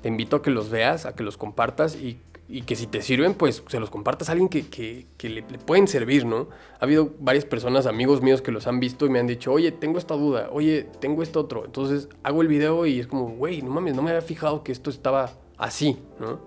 Te 0.00 0.08
invito 0.08 0.36
a 0.36 0.42
que 0.42 0.50
los 0.50 0.68
veas, 0.68 1.06
a 1.06 1.14
que 1.14 1.22
los 1.22 1.36
compartas 1.36 1.94
y 1.94 2.18
y 2.52 2.62
que 2.62 2.76
si 2.76 2.86
te 2.86 3.00
sirven, 3.00 3.32
pues 3.32 3.64
se 3.66 3.80
los 3.80 3.88
compartas 3.88 4.28
a 4.28 4.32
alguien 4.32 4.50
que, 4.50 5.06
le, 5.22 5.42
pueden 5.42 5.88
servir, 5.88 6.26
¿no? 6.26 6.48
Ha 6.78 6.84
habido 6.84 7.10
varias 7.18 7.46
personas, 7.46 7.86
amigos 7.86 8.20
míos, 8.20 8.42
que 8.42 8.52
los 8.52 8.66
han 8.66 8.78
visto 8.78 9.06
y 9.06 9.08
me 9.08 9.18
han 9.18 9.26
dicho, 9.26 9.50
oye, 9.50 9.72
tengo 9.72 9.96
esta 9.96 10.14
duda, 10.14 10.50
oye, 10.52 10.86
tengo 11.00 11.22
esto 11.22 11.40
otro. 11.40 11.64
Entonces 11.64 12.10
hago 12.22 12.42
el 12.42 12.48
video 12.48 12.84
y 12.84 13.00
es 13.00 13.06
como, 13.06 13.30
güey, 13.30 13.62
no 13.62 13.70
mames, 13.70 13.94
no 13.94 14.02
me 14.02 14.10
había 14.10 14.20
fijado 14.20 14.62
que 14.62 14.70
esto 14.70 14.90
estaba 14.90 15.32
así, 15.56 15.96
¿no? 16.20 16.40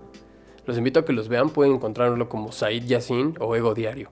Los 0.64 0.78
invito 0.78 1.00
a 1.00 1.04
que 1.04 1.12
los 1.12 1.26
vean, 1.26 1.50
pueden 1.50 1.74
encontrarlo 1.74 2.28
como 2.28 2.52
Said 2.52 2.84
Yassin 2.84 3.34
o 3.40 3.56
Ego 3.56 3.74
Diario. 3.74 4.08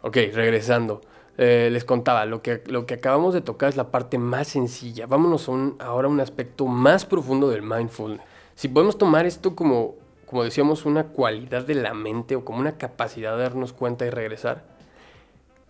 Ok, 0.00 0.16
regresando. 0.32 1.02
Eh, 1.38 1.70
les 1.72 1.84
contaba, 1.84 2.26
lo 2.26 2.42
que, 2.42 2.62
lo 2.66 2.84
que 2.84 2.94
acabamos 2.94 3.32
de 3.32 3.40
tocar 3.40 3.70
es 3.70 3.76
la 3.76 3.90
parte 3.90 4.18
más 4.18 4.48
sencilla. 4.48 5.06
Vámonos 5.06 5.48
ahora 5.78 6.08
a 6.08 6.10
un 6.10 6.20
aspecto 6.20 6.66
más 6.66 7.06
profundo 7.06 7.48
del 7.48 7.62
mindfulness. 7.62 8.22
Si 8.54 8.68
podemos 8.68 8.98
tomar 8.98 9.24
esto 9.24 9.56
como, 9.56 9.94
como 10.26 10.44
decíamos, 10.44 10.84
una 10.84 11.04
cualidad 11.04 11.64
de 11.64 11.74
la 11.74 11.94
mente 11.94 12.36
o 12.36 12.44
como 12.44 12.60
una 12.60 12.76
capacidad 12.76 13.36
de 13.36 13.42
darnos 13.42 13.72
cuenta 13.72 14.04
y 14.06 14.10
regresar, 14.10 14.64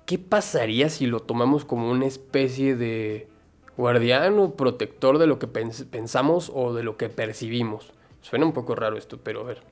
¿qué 0.05 0.19
pasaría 0.19 0.89
si 0.89 1.07
lo 1.07 1.21
tomamos 1.21 1.65
como 1.65 1.91
una 1.91 2.07
especie 2.07 2.75
de 2.77 3.29
guardián 3.77 4.39
o 4.39 4.55
protector 4.55 5.19
de 5.19 5.27
lo 5.27 5.39
que 5.39 5.47
pensamos 5.47 6.51
o 6.53 6.75
de 6.75 6.83
lo 6.83 6.97
que 6.97 7.09
percibimos? 7.09 7.93
Suena 8.21 8.47
un 8.47 8.53
poco 8.53 8.75
raro 8.75 8.97
esto, 8.97 9.19
pero 9.23 9.41
a 9.41 9.45
ver. 9.45 9.63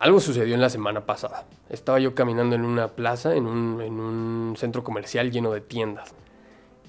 Algo 0.00 0.18
sucedió 0.18 0.54
en 0.54 0.62
la 0.62 0.70
semana 0.70 1.04
pasada. 1.04 1.44
Estaba 1.68 2.00
yo 2.00 2.14
caminando 2.14 2.56
en 2.56 2.64
una 2.64 2.88
plaza, 2.88 3.36
en 3.36 3.46
un, 3.46 4.54
centro 4.56 4.82
comercial 4.82 5.30
lleno 5.30 5.52
de 5.52 5.60
tiendas. 5.60 6.14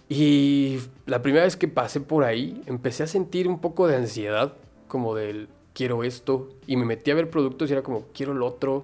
Y 0.07 0.79
la 1.05 1.21
primera 1.21 1.43
vez 1.43 1.57
que 1.57 1.67
pasé 1.67 1.99
por 1.99 2.23
ahí, 2.23 2.61
empecé 2.67 3.03
a 3.03 3.07
sentir 3.07 3.49
un 3.49 3.59
poco 3.59 3.85
de 3.85 3.97
ansiedad, 3.97 4.53
como 4.87 5.13
del 5.13 5.49
quiero 5.73 6.05
esto, 6.05 6.47
y 6.67 6.77
me 6.77 6.85
metí 6.85 7.11
a 7.11 7.15
ver 7.15 7.29
productos 7.29 7.69
y 7.69 7.73
era 7.73 7.83
como 7.83 8.05
quiero 8.13 8.33
lo 8.33 8.45
otro, 8.45 8.83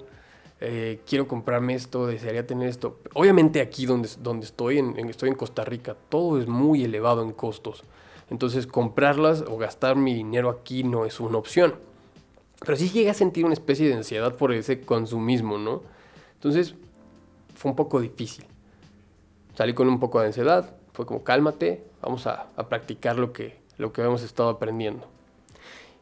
eh, 0.59 0.99
quiero 1.07 1.25
comprarme 1.29 1.75
esto, 1.75 2.05
desearía 2.05 2.45
tener 2.45 2.67
esto. 2.67 2.99
Obviamente 3.13 3.61
aquí 3.61 3.85
donde, 3.85 4.09
donde 4.19 4.45
estoy, 4.45 4.79
estoy 5.07 5.29
en 5.29 5.35
Costa 5.35 5.63
Rica, 5.63 5.95
todo 6.09 6.37
es 6.37 6.47
muy 6.47 6.83
elevado 6.83 7.23
en 7.23 7.31
costos. 7.31 7.85
Entonces 8.29 8.67
comprarlas 8.67 9.45
o 9.47 9.57
gastar 9.57 9.95
mi 9.95 10.13
dinero 10.13 10.49
aquí 10.49 10.83
no 10.83 11.05
es 11.05 11.21
una 11.21 11.37
opción. 11.37 11.75
Pero 12.59 12.75
sí 12.75 12.89
llegué 12.89 13.09
a 13.09 13.13
sentir 13.13 13.45
una 13.45 13.53
especie 13.53 13.87
de 13.87 13.93
ansiedad 13.93 14.35
por 14.35 14.51
ese 14.51 14.81
consumismo, 14.81 15.57
¿no? 15.57 15.83
Entonces 16.33 16.75
fue 17.55 17.71
un 17.71 17.75
poco 17.75 18.01
difícil. 18.01 18.45
Salí 19.55 19.73
con 19.73 19.87
un 19.87 19.99
poco 19.99 20.19
de 20.19 20.27
ansiedad, 20.27 20.75
fue 20.93 21.05
como 21.05 21.23
cálmate, 21.23 21.83
vamos 22.01 22.27
a, 22.27 22.47
practicar 22.69 23.17
lo 23.17 23.33
que, 23.33 23.57
lo 23.77 23.91
que 23.93 24.01
hemos 24.01 24.23
estado 24.23 24.49
aprendiendo. 24.49 25.07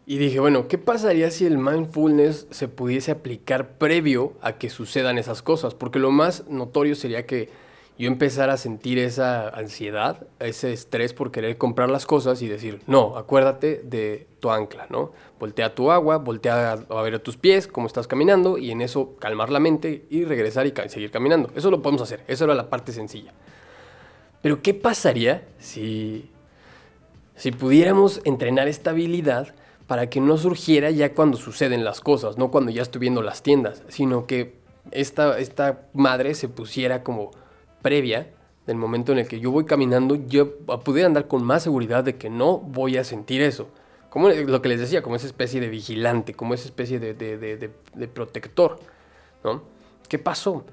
Y 0.06 0.18
dije, 0.18 0.40
bueno, 0.40 0.68
¿qué 0.68 0.78
pasaría 0.78 1.32
si 1.32 1.46
el 1.46 1.58
mindfulness 1.58 2.48
se 2.52 2.68
pudiese 2.68 3.12
aplicar 3.12 3.78
previo 3.78 4.34
a 4.42 4.54
que 4.54 4.70
sucedan 4.70 5.18
esas 5.18 5.42
cosas? 5.42 5.74
Porque 5.74 6.00
lo 6.00 6.12
más 6.12 6.48
notorio 6.48 6.96
sería 6.96 7.26
que 7.26 7.50
yo 7.98 8.08
empezar 8.08 8.50
a 8.50 8.58
sentir 8.58 9.00
esa 9.00 9.48
ansiedad, 9.48 10.28
ese 10.40 10.74
estrés 10.74 11.14
por 11.14 11.32
querer 11.32 11.58
comprar 11.58 11.90
las 11.90 12.06
cosas 12.06 12.42
y 12.42 12.48
decir, 12.50 12.82
no, 12.88 13.18
acuérdate 13.18 13.82
de 13.84 14.28
tu 14.42 14.52
ancla, 14.52 14.88
¿no? 14.90 15.14
Voltea 15.40 15.74
tu 15.76 15.92
agua, 15.92 16.18
voltea 16.18 16.74
a, 16.74 17.02
ver 17.02 17.16
a 17.16 17.20
tus 17.20 17.38
pies, 17.38 17.68
cómo 17.68 17.88
estás 17.88 18.08
caminando 18.08 18.58
y 18.58 18.72
en 18.72 18.82
eso 18.82 19.16
calmar 19.16 19.50
la 19.50 19.62
mente 19.62 20.06
y 20.10 20.26
regresar 20.26 20.68
y 20.68 20.74
seguir 20.90 21.10
caminando. 21.10 21.50
Eso 21.56 21.72
lo 21.72 21.82
podemos 21.82 22.02
hacer, 22.02 22.22
eso 22.28 22.44
era 22.44 22.54
la 22.54 22.70
parte 22.70 22.92
sencilla. 22.92 23.32
Pero 24.42 24.62
¿qué 24.62 24.74
pasaría 24.74 25.48
si, 25.58 26.30
si 27.38 27.52
pudiéramos 27.52 28.20
entrenar 28.26 28.68
esta 28.68 28.90
habilidad 28.90 29.56
para 29.88 30.10
que 30.10 30.20
no 30.20 30.38
surgiera 30.38 30.92
ya 30.92 31.14
cuando 31.14 31.38
suceden 31.38 31.86
las 31.86 32.02
cosas, 32.02 32.38
no 32.38 32.52
cuando 32.52 32.72
ya 32.72 32.82
estoy 32.82 33.00
viendo 33.00 33.22
las 33.22 33.42
tiendas, 33.42 33.84
sino 33.88 34.28
que 34.28 34.56
esta, 34.92 35.40
esta 35.40 35.88
madre 35.94 36.36
se 36.36 36.50
pusiera 36.50 37.02
como 37.02 37.32
previa 37.86 38.32
del 38.66 38.78
momento 38.78 39.12
en 39.12 39.20
el 39.20 39.28
que 39.28 39.40
yo 39.40 39.52
voy 39.52 39.66
caminando, 39.66 40.16
yo 40.16 40.58
pudiera 40.84 41.06
andar 41.06 41.28
con 41.28 41.44
más 41.44 41.62
seguridad 41.62 42.04
de 42.04 42.16
que 42.16 42.32
no 42.32 42.58
voy 42.58 42.98
a 42.98 43.04
sentir 43.04 43.44
eso. 43.44 43.68
Como 44.10 44.28
lo 44.30 44.60
que 44.64 44.70
les 44.70 44.80
decía, 44.80 45.04
como 45.04 45.16
esa 45.16 45.28
especie 45.28 45.62
de 45.62 45.70
vigilante, 45.70 46.34
como 46.34 46.56
esa 46.56 46.66
especie 46.66 47.00
de, 47.00 48.08
protector. 48.12 48.80
¿no? 49.44 49.62
¿Qué 50.10 50.18
pasó? 50.18 50.66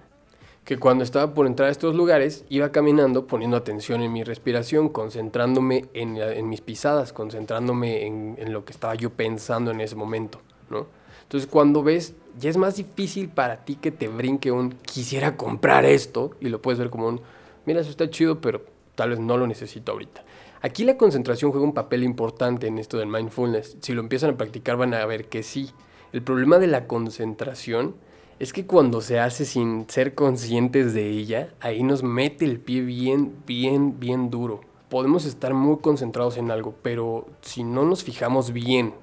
Que 0.65 0.79
cuando 0.79 1.05
estaba 1.05 1.35
por 1.35 1.47
entrar 1.47 1.69
a 1.69 1.73
estos 1.73 1.95
lugares, 1.95 2.47
iba 2.49 2.73
caminando 2.73 3.27
poniendo 3.27 3.59
atención 3.59 4.01
en 4.01 4.11
mi 4.11 4.25
respiración, 4.25 4.89
concentrándome 4.89 5.85
en, 5.93 6.17
en 6.17 6.49
mis 6.49 6.63
pisadas, 6.63 7.13
concentrándome 7.13 8.07
en, 8.07 8.37
en, 8.39 8.55
lo 8.55 8.65
que 8.65 8.73
estaba 8.73 8.95
yo 8.95 9.11
pensando 9.11 9.71
en 9.71 9.83
ese 9.83 9.97
momento. 9.97 10.41
¿no? 10.71 10.87
Entonces 11.25 11.47
cuando 11.51 11.83
ves, 11.83 12.15
ya 12.39 12.51
es 12.51 12.57
más 12.57 12.77
difícil 12.77 13.29
para 13.29 13.65
ti 13.65 13.77
que 13.77 13.91
te 13.91 14.09
brinque 14.09 14.51
un 14.51 14.73
quisiera 14.73 15.37
comprar 15.37 15.85
esto 15.85 16.33
y 16.41 16.49
lo 16.49 16.63
puedes 16.63 16.79
ver 16.79 16.91
como 16.91 17.09
un, 17.09 17.21
mira, 17.67 17.81
eso 17.81 17.91
está 17.91 18.11
chido, 18.11 18.41
pero 18.41 18.65
tal 18.95 19.11
vez 19.11 19.19
no 19.19 19.37
lo 19.37 19.47
necesito 19.47 19.93
ahorita. 19.93 20.25
Aquí 20.61 20.85
la 20.85 20.97
concentración 20.97 21.51
juega 21.51 21.67
un 21.67 21.75
papel 21.75 22.05
importante 22.05 22.69
en 22.69 22.79
esto 22.79 22.97
del 22.97 23.09
mindfulness. 23.09 23.77
Si 23.81 23.95
lo 23.95 24.01
empiezan 24.01 24.31
a 24.31 24.37
practicar 24.37 24.77
van 24.77 24.95
a 24.95 25.05
ver 25.07 25.29
que 25.29 25.43
sí. 25.43 25.71
El 26.13 26.23
problema 26.23 26.59
de 26.59 26.69
la 26.69 26.87
concentración 26.87 27.97
es 28.39 28.53
que 28.53 28.67
cuando 28.67 29.01
se 29.01 29.19
hace 29.19 29.45
sin 29.45 29.89
ser 29.89 30.15
conscientes 30.15 30.95
de 30.95 31.11
ella, 31.11 31.53
ahí 31.61 31.83
nos 31.83 32.03
mete 32.03 32.45
el 32.45 32.61
pie 32.61 32.83
bien, 32.83 33.35
bien, 33.47 33.99
bien 33.99 34.31
duro. 34.31 34.61
Podemos 34.89 35.25
estar 35.25 35.55
muy 35.55 35.79
concentrados 35.79 36.37
en 36.37 36.51
algo, 36.51 36.75
pero 36.83 37.27
si 37.41 37.65
no 37.65 37.85
nos 37.85 38.05
fijamos 38.05 38.53
bien 38.53 38.95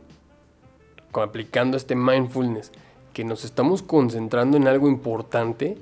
aplicando 1.13 1.75
este 1.75 1.95
mindfulness, 1.95 2.71
que 3.13 3.23
nos 3.23 3.45
estamos 3.45 3.83
concentrando 3.83 4.57
en 4.57 4.67
algo 4.67 4.87
importante, 4.87 5.77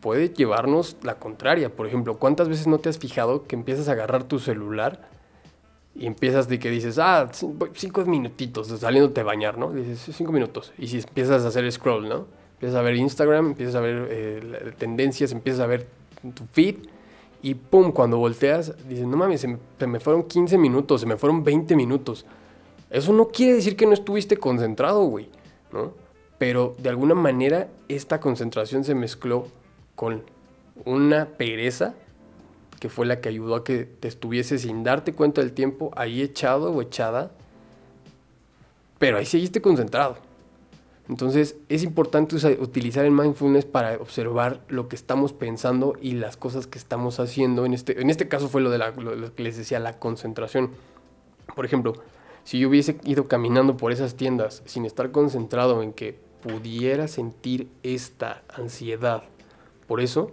puede 0.00 0.28
llevarnos 0.28 0.96
la 1.02 1.18
contraria. 1.18 1.74
Por 1.74 1.86
ejemplo, 1.86 2.18
¿cuántas 2.18 2.48
veces 2.48 2.66
no 2.66 2.78
te 2.78 2.88
has 2.88 2.98
fijado 2.98 3.44
que 3.44 3.56
empiezas 3.56 3.88
a 3.88 3.92
agarrar 3.92 4.24
tu 4.24 4.38
celular 4.38 5.08
y 5.94 6.06
empiezas 6.06 6.48
de 6.48 6.58
que 6.58 6.70
dices, 6.70 6.98
ah, 6.98 7.30
cinco 7.74 8.04
minutitos 8.04 8.68
saliéndote 8.68 9.20
a 9.20 9.24
bañar, 9.24 9.58
¿no? 9.58 9.70
Dices, 9.72 10.14
cinco 10.16 10.32
minutos. 10.32 10.72
Y 10.76 10.88
si 10.88 10.98
empiezas 10.98 11.44
a 11.44 11.48
hacer 11.48 11.70
scroll, 11.70 12.08
¿no? 12.08 12.26
Empiezas 12.54 12.76
a 12.76 12.82
ver 12.82 12.96
Instagram, 12.96 13.46
empiezas 13.48 13.76
a 13.76 13.80
ver 13.80 14.08
eh, 14.10 14.72
tendencias, 14.76 15.32
empiezas 15.32 15.60
a 15.60 15.66
ver 15.66 15.86
tu 16.34 16.44
feed 16.52 16.76
y 17.42 17.54
pum, 17.54 17.92
cuando 17.92 18.16
volteas, 18.16 18.72
dices, 18.88 19.06
no 19.06 19.16
mames, 19.16 19.42
se 19.42 19.58
se 19.78 19.86
me 19.86 20.00
fueron 20.00 20.24
15 20.24 20.56
minutos, 20.56 21.02
se 21.02 21.06
me 21.06 21.16
fueron 21.16 21.44
20 21.44 21.76
minutos. 21.76 22.24
Eso 22.88 23.12
no 23.12 23.28
quiere 23.28 23.54
decir 23.54 23.76
que 23.76 23.86
no 23.86 23.92
estuviste 23.92 24.36
concentrado, 24.36 25.04
güey, 25.04 25.28
¿no? 25.72 25.92
Pero 26.44 26.76
de 26.76 26.90
alguna 26.90 27.14
manera 27.14 27.68
esta 27.88 28.20
concentración 28.20 28.84
se 28.84 28.94
mezcló 28.94 29.48
con 29.94 30.24
una 30.84 31.24
pereza 31.24 31.94
que 32.80 32.90
fue 32.90 33.06
la 33.06 33.22
que 33.22 33.30
ayudó 33.30 33.54
a 33.54 33.64
que 33.64 33.86
te 33.86 34.08
estuviese 34.08 34.58
sin 34.58 34.84
darte 34.84 35.14
cuenta 35.14 35.40
del 35.40 35.54
tiempo 35.54 35.90
ahí 35.96 36.20
echado 36.20 36.70
o 36.70 36.82
echada, 36.82 37.30
pero 38.98 39.16
ahí 39.16 39.24
seguiste 39.24 39.62
concentrado. 39.62 40.18
Entonces 41.08 41.56
es 41.70 41.82
importante 41.82 42.36
utilizar 42.60 43.06
el 43.06 43.12
mindfulness 43.12 43.64
para 43.64 43.94
observar 43.94 44.60
lo 44.68 44.86
que 44.90 44.96
estamos 44.96 45.32
pensando 45.32 45.94
y 45.98 46.12
las 46.12 46.36
cosas 46.36 46.66
que 46.66 46.76
estamos 46.78 47.20
haciendo. 47.20 47.64
En 47.64 47.72
este, 47.72 47.98
en 47.98 48.10
este 48.10 48.28
caso 48.28 48.50
fue 48.50 48.60
lo, 48.60 48.68
de 48.68 48.76
lo 48.76 49.34
que 49.34 49.42
les 49.42 49.56
decía, 49.56 49.80
la 49.80 49.98
concentración. 49.98 50.72
Por 51.56 51.64
ejemplo, 51.64 51.94
si 52.44 52.58
yo 52.58 52.68
hubiese 52.68 52.98
ido 53.04 53.28
caminando 53.28 53.78
por 53.78 53.92
esas 53.92 54.14
tiendas 54.14 54.62
sin 54.66 54.84
estar 54.84 55.10
concentrado 55.10 55.82
en 55.82 55.94
que 55.94 56.22
pudiera 56.44 57.08
sentir 57.08 57.68
esta 57.82 58.42
ansiedad, 58.54 59.22
por 59.88 60.02
eso, 60.02 60.30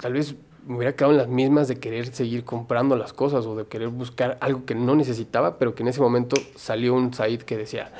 tal 0.00 0.14
vez 0.14 0.34
me 0.66 0.76
hubiera 0.76 0.96
quedado 0.96 1.12
en 1.12 1.18
las 1.18 1.28
mismas 1.28 1.68
de 1.68 1.76
querer 1.76 2.06
seguir 2.06 2.42
comprando 2.42 2.96
las 2.96 3.12
cosas 3.12 3.44
o 3.44 3.54
de 3.54 3.66
querer 3.66 3.88
buscar 3.88 4.38
algo 4.40 4.64
que 4.64 4.74
no 4.74 4.96
necesitaba, 4.96 5.58
pero 5.58 5.74
que 5.74 5.82
en 5.82 5.88
ese 5.88 6.00
momento 6.00 6.36
salió 6.56 6.94
un 6.94 7.12
Said 7.12 7.42
que 7.42 7.58
decía, 7.58 7.92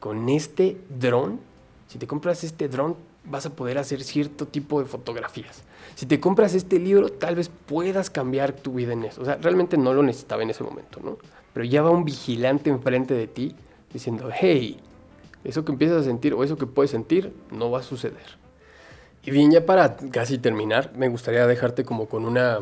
con 0.00 0.28
este 0.28 0.78
dron, 0.98 1.38
si 1.86 1.98
te 1.98 2.08
compras 2.08 2.42
este 2.42 2.68
dron, 2.68 2.96
vas 3.24 3.46
a 3.46 3.50
poder 3.50 3.78
hacer 3.78 4.02
cierto 4.02 4.48
tipo 4.48 4.80
de 4.80 4.86
fotografías. 4.86 5.62
Si 5.94 6.06
te 6.06 6.18
compras 6.18 6.54
este 6.54 6.80
libro, 6.80 7.08
tal 7.08 7.36
vez 7.36 7.48
puedas 7.66 8.10
cambiar 8.10 8.52
tu 8.52 8.74
vida 8.74 8.94
en 8.94 9.04
eso. 9.04 9.22
O 9.22 9.24
sea, 9.24 9.36
realmente 9.36 9.78
no 9.78 9.94
lo 9.94 10.02
necesitaba 10.02 10.42
en 10.42 10.50
ese 10.50 10.64
momento, 10.64 10.98
¿no? 11.04 11.18
Pero 11.52 11.64
ya 11.64 11.82
va 11.82 11.90
un 11.90 12.04
vigilante 12.04 12.68
enfrente 12.68 13.14
de 13.14 13.28
ti 13.28 13.54
diciendo, 13.92 14.28
hey, 14.32 14.80
eso 15.44 15.64
que 15.64 15.72
empiezas 15.72 16.02
a 16.02 16.04
sentir 16.04 16.34
o 16.34 16.44
eso 16.44 16.56
que 16.56 16.66
puedes 16.66 16.90
sentir 16.90 17.32
no 17.50 17.70
va 17.70 17.80
a 17.80 17.82
suceder. 17.82 18.42
Y 19.24 19.30
bien, 19.30 19.50
ya 19.50 19.66
para 19.66 19.96
casi 19.96 20.38
terminar, 20.38 20.92
me 20.96 21.08
gustaría 21.08 21.46
dejarte 21.46 21.84
como 21.84 22.06
con 22.08 22.24
una, 22.24 22.60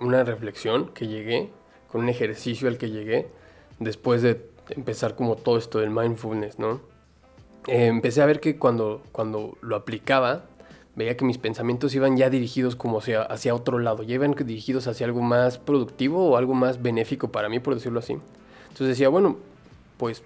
una 0.00 0.24
reflexión 0.24 0.88
que 0.88 1.06
llegué, 1.06 1.50
con 1.90 2.02
un 2.02 2.08
ejercicio 2.08 2.68
al 2.68 2.78
que 2.78 2.90
llegué, 2.90 3.28
después 3.78 4.22
de 4.22 4.48
empezar 4.70 5.14
como 5.14 5.36
todo 5.36 5.58
esto 5.58 5.78
del 5.78 5.90
mindfulness, 5.90 6.58
¿no? 6.58 6.80
Eh, 7.68 7.86
empecé 7.86 8.22
a 8.22 8.26
ver 8.26 8.40
que 8.40 8.58
cuando, 8.58 9.02
cuando 9.12 9.56
lo 9.60 9.76
aplicaba, 9.76 10.44
veía 10.96 11.16
que 11.16 11.24
mis 11.24 11.38
pensamientos 11.38 11.94
iban 11.94 12.16
ya 12.16 12.30
dirigidos 12.30 12.74
como 12.74 12.98
hacia, 12.98 13.22
hacia 13.22 13.54
otro 13.54 13.78
lado, 13.78 14.02
ya 14.02 14.14
iban 14.14 14.34
dirigidos 14.34 14.88
hacia 14.88 15.06
algo 15.06 15.22
más 15.22 15.58
productivo 15.58 16.30
o 16.30 16.36
algo 16.36 16.54
más 16.54 16.82
benéfico 16.82 17.28
para 17.28 17.48
mí, 17.48 17.60
por 17.60 17.74
decirlo 17.74 18.00
así. 18.00 18.14
Entonces 18.62 18.88
decía, 18.88 19.08
bueno, 19.08 19.36
pues 19.98 20.22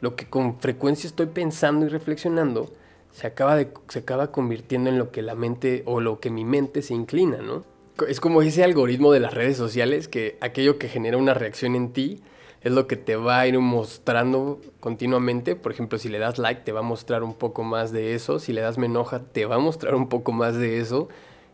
lo 0.00 0.16
que 0.16 0.26
con 0.26 0.60
frecuencia 0.60 1.08
estoy 1.08 1.26
pensando 1.26 1.86
y 1.86 1.88
reflexionando 1.88 2.70
se 3.12 3.26
acaba, 3.26 3.58
se 3.88 3.98
acaba 3.98 4.30
convirtiendo 4.30 4.90
en 4.90 4.98
lo 4.98 5.10
que 5.10 5.22
la 5.22 5.34
mente 5.34 5.82
o 5.86 6.00
lo 6.00 6.20
que 6.20 6.30
mi 6.30 6.44
mente 6.44 6.82
se 6.82 6.94
inclina, 6.94 7.38
¿no? 7.38 7.64
Es 8.06 8.20
como 8.20 8.42
ese 8.42 8.62
algoritmo 8.62 9.12
de 9.12 9.20
las 9.20 9.34
redes 9.34 9.56
sociales 9.56 10.06
que 10.06 10.38
aquello 10.40 10.78
que 10.78 10.88
genera 10.88 11.16
una 11.16 11.34
reacción 11.34 11.74
en 11.74 11.92
ti 11.92 12.20
es 12.60 12.72
lo 12.72 12.86
que 12.86 12.96
te 12.96 13.16
va 13.16 13.40
a 13.40 13.46
ir 13.46 13.58
mostrando 13.58 14.60
continuamente. 14.80 15.56
Por 15.56 15.72
ejemplo, 15.72 15.98
si 15.98 16.08
le 16.08 16.18
das 16.18 16.38
like, 16.38 16.62
te 16.62 16.72
va 16.72 16.80
a 16.80 16.84
mostrar 16.84 17.22
un 17.22 17.34
poco 17.34 17.64
más 17.64 17.92
de 17.92 18.14
eso. 18.14 18.38
Si 18.38 18.52
le 18.52 18.60
das 18.60 18.78
me 18.78 18.88
te 19.32 19.46
va 19.46 19.56
a 19.56 19.58
mostrar 19.58 19.94
un 19.94 20.08
poco 20.08 20.32
más 20.32 20.56
de 20.56 20.78
eso. 20.80 21.08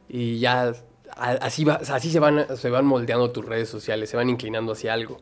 Y 0.09 0.39
ya 0.39 0.75
así, 1.17 1.67
así 1.69 2.11
se, 2.11 2.21
van, 2.21 2.57
se 2.57 2.71
van 2.71 2.85
moldeando 2.85 3.31
tus 3.31 3.45
redes 3.45 3.69
sociales, 3.69 4.11
se 4.11 4.17
van 4.17 4.31
inclinando 4.31 4.73
hacia 4.73 4.93
algo. 4.93 5.19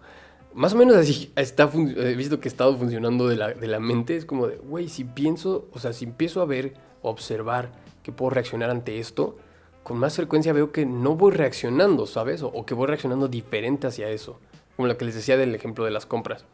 Más 0.55 0.75
o 0.75 0.77
menos 0.77 0.97
así 0.97 1.33
está 1.37 1.71
he 1.75 2.15
visto 2.15 2.41
que 2.41 2.49
ha 2.49 2.51
estado 2.51 2.77
funcionando 2.77 3.29
de 3.29 3.37
la, 3.37 3.53
de 3.53 3.67
la 3.67 3.81
mente. 3.81 4.17
Es 4.17 4.25
como 4.25 4.47
de, 4.47 4.57
güey, 4.57 4.89
si 4.89 5.05
pienso, 5.05 5.69
o 5.73 5.79
sea, 5.79 5.93
si 5.93 6.05
empiezo 6.05 6.41
a 6.43 6.45
ver, 6.45 6.75
observar 7.03 7.73
que 8.03 8.13
puedo 8.13 8.31
reaccionar 8.31 8.71
ante 8.71 8.99
esto, 8.99 9.37
con 9.83 9.99
más 9.99 10.17
frecuencia 10.17 10.53
veo 10.53 10.73
que 10.73 10.87
no 10.87 11.17
voy 11.17 11.33
reaccionando, 11.33 12.07
¿sabes? 12.07 12.43
O, 12.43 12.65
que 12.65 12.75
voy 12.75 12.87
reaccionando 12.87 13.29
diferente 13.29 13.87
hacia 13.87 14.09
eso. 14.11 14.39
Como 14.77 14.89
lo 14.89 14.97
que 14.97 15.05
les 15.05 15.15
decía 15.15 15.37
del 15.37 15.55
ejemplo 15.55 15.85
de 15.85 15.91
las 15.91 16.07
compras. 16.07 16.45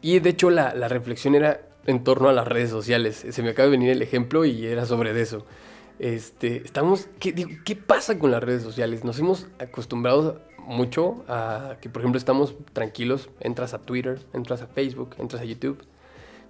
y 0.00 0.18
de 0.18 0.30
hecho 0.30 0.50
la, 0.50 0.74
la, 0.74 0.88
reflexión 0.88 1.34
era 1.34 1.62
en 1.86 2.04
torno 2.04 2.28
a 2.28 2.32
las 2.32 2.46
redes 2.46 2.70
sociales. 2.70 3.26
Se 3.28 3.42
me 3.42 3.50
acaba 3.50 3.66
de 3.66 3.72
venir 3.72 3.90
el 3.90 4.02
ejemplo 4.02 4.44
y 4.44 4.66
era 4.66 4.86
sobre 4.86 5.18
eso. 5.20 5.44
Este, 5.98 6.56
estamos, 6.56 7.08
¿qué, 7.18 7.34
¿qué 7.64 7.76
pasa 7.76 8.18
con 8.18 8.30
las 8.30 8.42
redes 8.42 8.62
sociales? 8.62 9.04
Nos 9.04 9.18
hemos 9.18 9.46
acostumbrado 9.58 10.40
mucho 10.66 11.24
a 11.28 11.76
que, 11.80 11.88
por 11.88 12.02
ejemplo, 12.02 12.18
estamos 12.18 12.54
tranquilos, 12.72 13.30
entras 13.40 13.74
a 13.74 13.78
Twitter, 13.78 14.20
entras 14.32 14.62
a 14.62 14.66
Facebook, 14.66 15.16
entras 15.18 15.42
a 15.42 15.44
YouTube, 15.44 15.82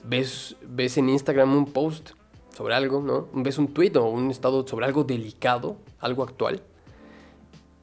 ves, 0.05 0.57
ves 0.63 0.99
en 0.99 1.09
Instagram 1.09 1.55
un 1.57 1.73
post 1.73 2.11
sobre 2.55 2.75
algo, 2.75 3.01
¿no? 3.01 3.29
Ves 3.33 3.59
un 3.59 3.69
tweet 3.69 3.97
o 3.97 4.05
un 4.09 4.31
estado 4.31 4.67
sobre 4.67 4.87
algo 4.87 5.05
delicado, 5.05 5.77
algo 6.01 6.23
actual. 6.23 6.63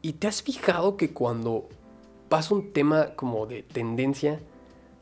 Y 0.01 0.13
te 0.13 0.27
has 0.27 0.41
fijado 0.41 0.95
que 0.95 1.11
cuando 1.11 1.67
pasa 2.29 2.53
un 2.53 2.71
tema 2.71 3.15
como 3.15 3.45
de 3.47 3.63
tendencia, 3.63 4.39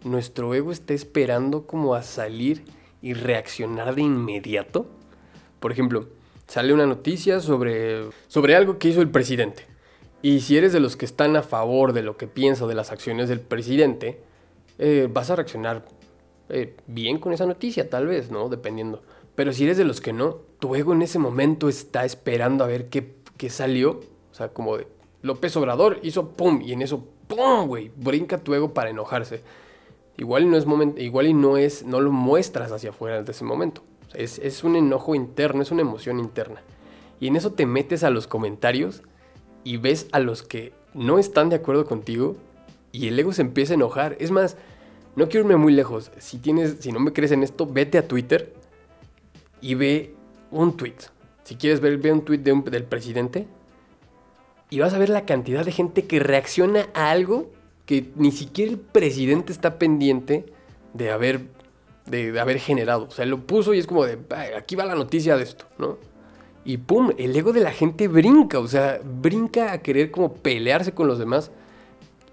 nuestro 0.03 0.53
ego 0.55 0.71
está 0.71 0.93
esperando 0.93 1.67
como 1.67 1.95
a 1.95 2.01
salir 2.01 2.63
y 3.01 3.13
reaccionar 3.13 3.95
de 3.95 4.01
inmediato. 4.01 4.87
Por 5.59 5.71
ejemplo, 5.71 6.07
sale 6.47 6.73
una 6.73 6.85
noticia 6.85 7.39
sobre, 7.41 8.09
sobre 8.27 8.55
algo 8.55 8.79
que 8.79 8.89
hizo 8.89 9.01
el 9.01 9.09
presidente. 9.09 9.76
Y 10.21 10.41
si 10.41 10.57
eres 10.57 10.73
de 10.73 10.79
los 10.79 10.95
que 10.95 11.05
están 11.05 11.35
a 11.35 11.43
favor 11.43 11.93
de 11.93 12.01
lo 12.01 12.17
que 12.17 12.27
piensa 12.27 12.65
de 12.65 12.75
las 12.75 12.91
acciones 12.91 13.29
del 13.29 13.39
presidente, 13.39 14.19
eh, 14.79 15.07
vas 15.11 15.29
a 15.29 15.35
reaccionar 15.35 15.85
eh, 16.49 16.75
bien 16.87 17.19
con 17.19 17.33
esa 17.33 17.45
noticia, 17.45 17.89
tal 17.89 18.07
vez, 18.07 18.31
¿no? 18.31 18.49
Dependiendo. 18.49 19.01
Pero 19.35 19.53
si 19.53 19.65
eres 19.65 19.77
de 19.77 19.85
los 19.85 20.01
que 20.01 20.13
no, 20.13 20.37
tu 20.59 20.75
ego 20.75 20.93
en 20.93 21.01
ese 21.01 21.19
momento 21.19 21.69
está 21.69 22.05
esperando 22.05 22.63
a 22.63 22.67
ver 22.67 22.89
qué, 22.89 23.13
qué 23.37 23.49
salió. 23.49 24.01
O 24.31 24.33
sea, 24.33 24.49
como 24.49 24.77
de 24.77 24.87
López 25.21 25.55
Obrador 25.57 25.99
hizo 26.01 26.29
pum, 26.29 26.61
y 26.63 26.73
en 26.73 26.81
eso, 26.81 27.03
pum, 27.27 27.67
güey, 27.67 27.91
brinca 27.95 28.39
tu 28.39 28.55
ego 28.55 28.73
para 28.73 28.89
enojarse. 28.89 29.41
Igual 30.17 30.49
no 30.49 30.57
es 30.57 30.65
momento, 30.65 30.99
igual 30.99 31.27
y 31.27 31.33
no 31.33 31.57
es, 31.57 31.85
no 31.85 32.01
lo 32.01 32.11
muestras 32.11 32.71
hacia 32.71 32.89
afuera 32.89 33.21
de 33.21 33.31
ese 33.31 33.43
momento. 33.43 33.83
es, 34.13 34.39
es 34.39 34.63
un 34.63 34.75
enojo 34.75 35.13
interno, 35.13 35.61
es 35.61 35.71
una 35.71 35.81
emoción 35.81 36.19
interna. 36.19 36.61
Y 37.19 37.27
en 37.27 37.35
eso 37.35 37.51
te 37.51 37.65
metes 37.65 38.03
a 38.03 38.09
los 38.09 38.25
comentarios 38.25 39.03
y 39.67 39.75
ves 39.75 40.07
a 40.13 40.19
los 40.19 40.43
que 40.43 40.71
no 40.93 41.19
están 41.19 41.49
de 41.49 41.57
acuerdo 41.57 41.85
contigo 41.85 42.37
y 42.93 43.09
el 43.09 43.19
ego 43.19 43.33
se 43.33 43.41
empieza 43.41 43.73
a 43.73 43.75
enojar. 43.75 44.15
Es 44.17 44.31
más, 44.31 44.55
no 45.17 45.27
quiero 45.27 45.45
irme 45.45 45.57
muy 45.57 45.73
lejos. 45.73 46.09
Si 46.19 46.37
tienes, 46.37 46.77
si 46.79 46.93
no 46.93 47.01
me 47.01 47.11
crees 47.11 47.33
en 47.33 47.43
esto, 47.43 47.67
vete 47.67 47.97
a 47.97 48.07
Twitter 48.07 48.53
y 49.59 49.75
ve 49.75 50.15
un 50.51 50.77
tweet. 50.77 50.95
Si 51.43 51.57
quieres 51.57 51.81
ver, 51.81 51.97
ve 51.97 52.13
un 52.13 52.23
tweet 52.23 52.37
del 52.37 52.85
presidente 52.85 53.45
y 54.69 54.79
vas 54.79 54.93
a 54.93 54.99
ver 54.99 55.09
la 55.09 55.25
cantidad 55.25 55.65
de 55.65 55.73
gente 55.73 56.05
que 56.05 56.19
reacciona 56.19 56.87
a 56.93 57.11
algo 57.11 57.51
que 57.85 58.09
ni 58.15 58.31
siquiera 58.31 58.71
el 58.71 58.79
presidente 58.79 59.51
está 59.51 59.77
pendiente 59.77 60.45
de 60.93 61.11
haber, 61.11 61.41
de, 62.05 62.31
de 62.31 62.39
haber 62.39 62.59
generado. 62.59 63.03
O 63.03 63.11
sea, 63.11 63.25
lo 63.25 63.45
puso 63.45 63.73
y 63.73 63.79
es 63.79 63.87
como 63.87 64.05
de, 64.05 64.17
aquí 64.55 64.77
va 64.77 64.85
la 64.85 64.95
noticia 64.95 65.35
de 65.35 65.43
esto, 65.43 65.65
¿no? 65.77 65.97
Y 66.67 66.79
pum, 66.79 67.13
el 67.17 67.33
ego 67.33 67.53
de 67.53 67.61
la 67.61 67.71
gente 67.71 68.09
brinca, 68.09 68.59
o 68.59 68.67
sea, 68.67 68.99
brinca 69.01 69.71
a 69.71 69.77
querer 69.77 70.11
como 70.11 70.33
pelearse 70.33 70.91
con 70.91 71.07
los 71.07 71.17
demás. 71.17 71.49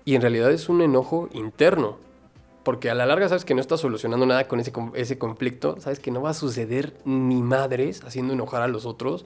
Y 0.05 0.17
en 0.17 0.23
realidad 0.23 0.51
es 0.51 0.69
un 0.69 0.83
enojo 0.83 1.29
interno. 1.33 1.99
Porque 2.65 2.91
a 2.91 2.97
la 2.97 3.07
larga 3.07 3.29
sabes 3.29 3.45
que 3.45 3.55
no 3.55 3.61
estás 3.61 3.79
solucionando 3.79 4.27
nada 4.27 4.49
con 4.49 4.59
ese, 4.59 4.73
ese 4.95 5.19
conflicto. 5.19 5.77
Sabes 5.79 6.01
que 6.01 6.11
no 6.11 6.21
va 6.21 6.31
a 6.31 6.35
suceder 6.35 6.97
ni 7.05 7.45
madres 7.45 8.03
haciendo 8.03 8.33
enojar 8.33 8.63
a 8.63 8.67
los 8.67 8.87
otros. 8.87 9.25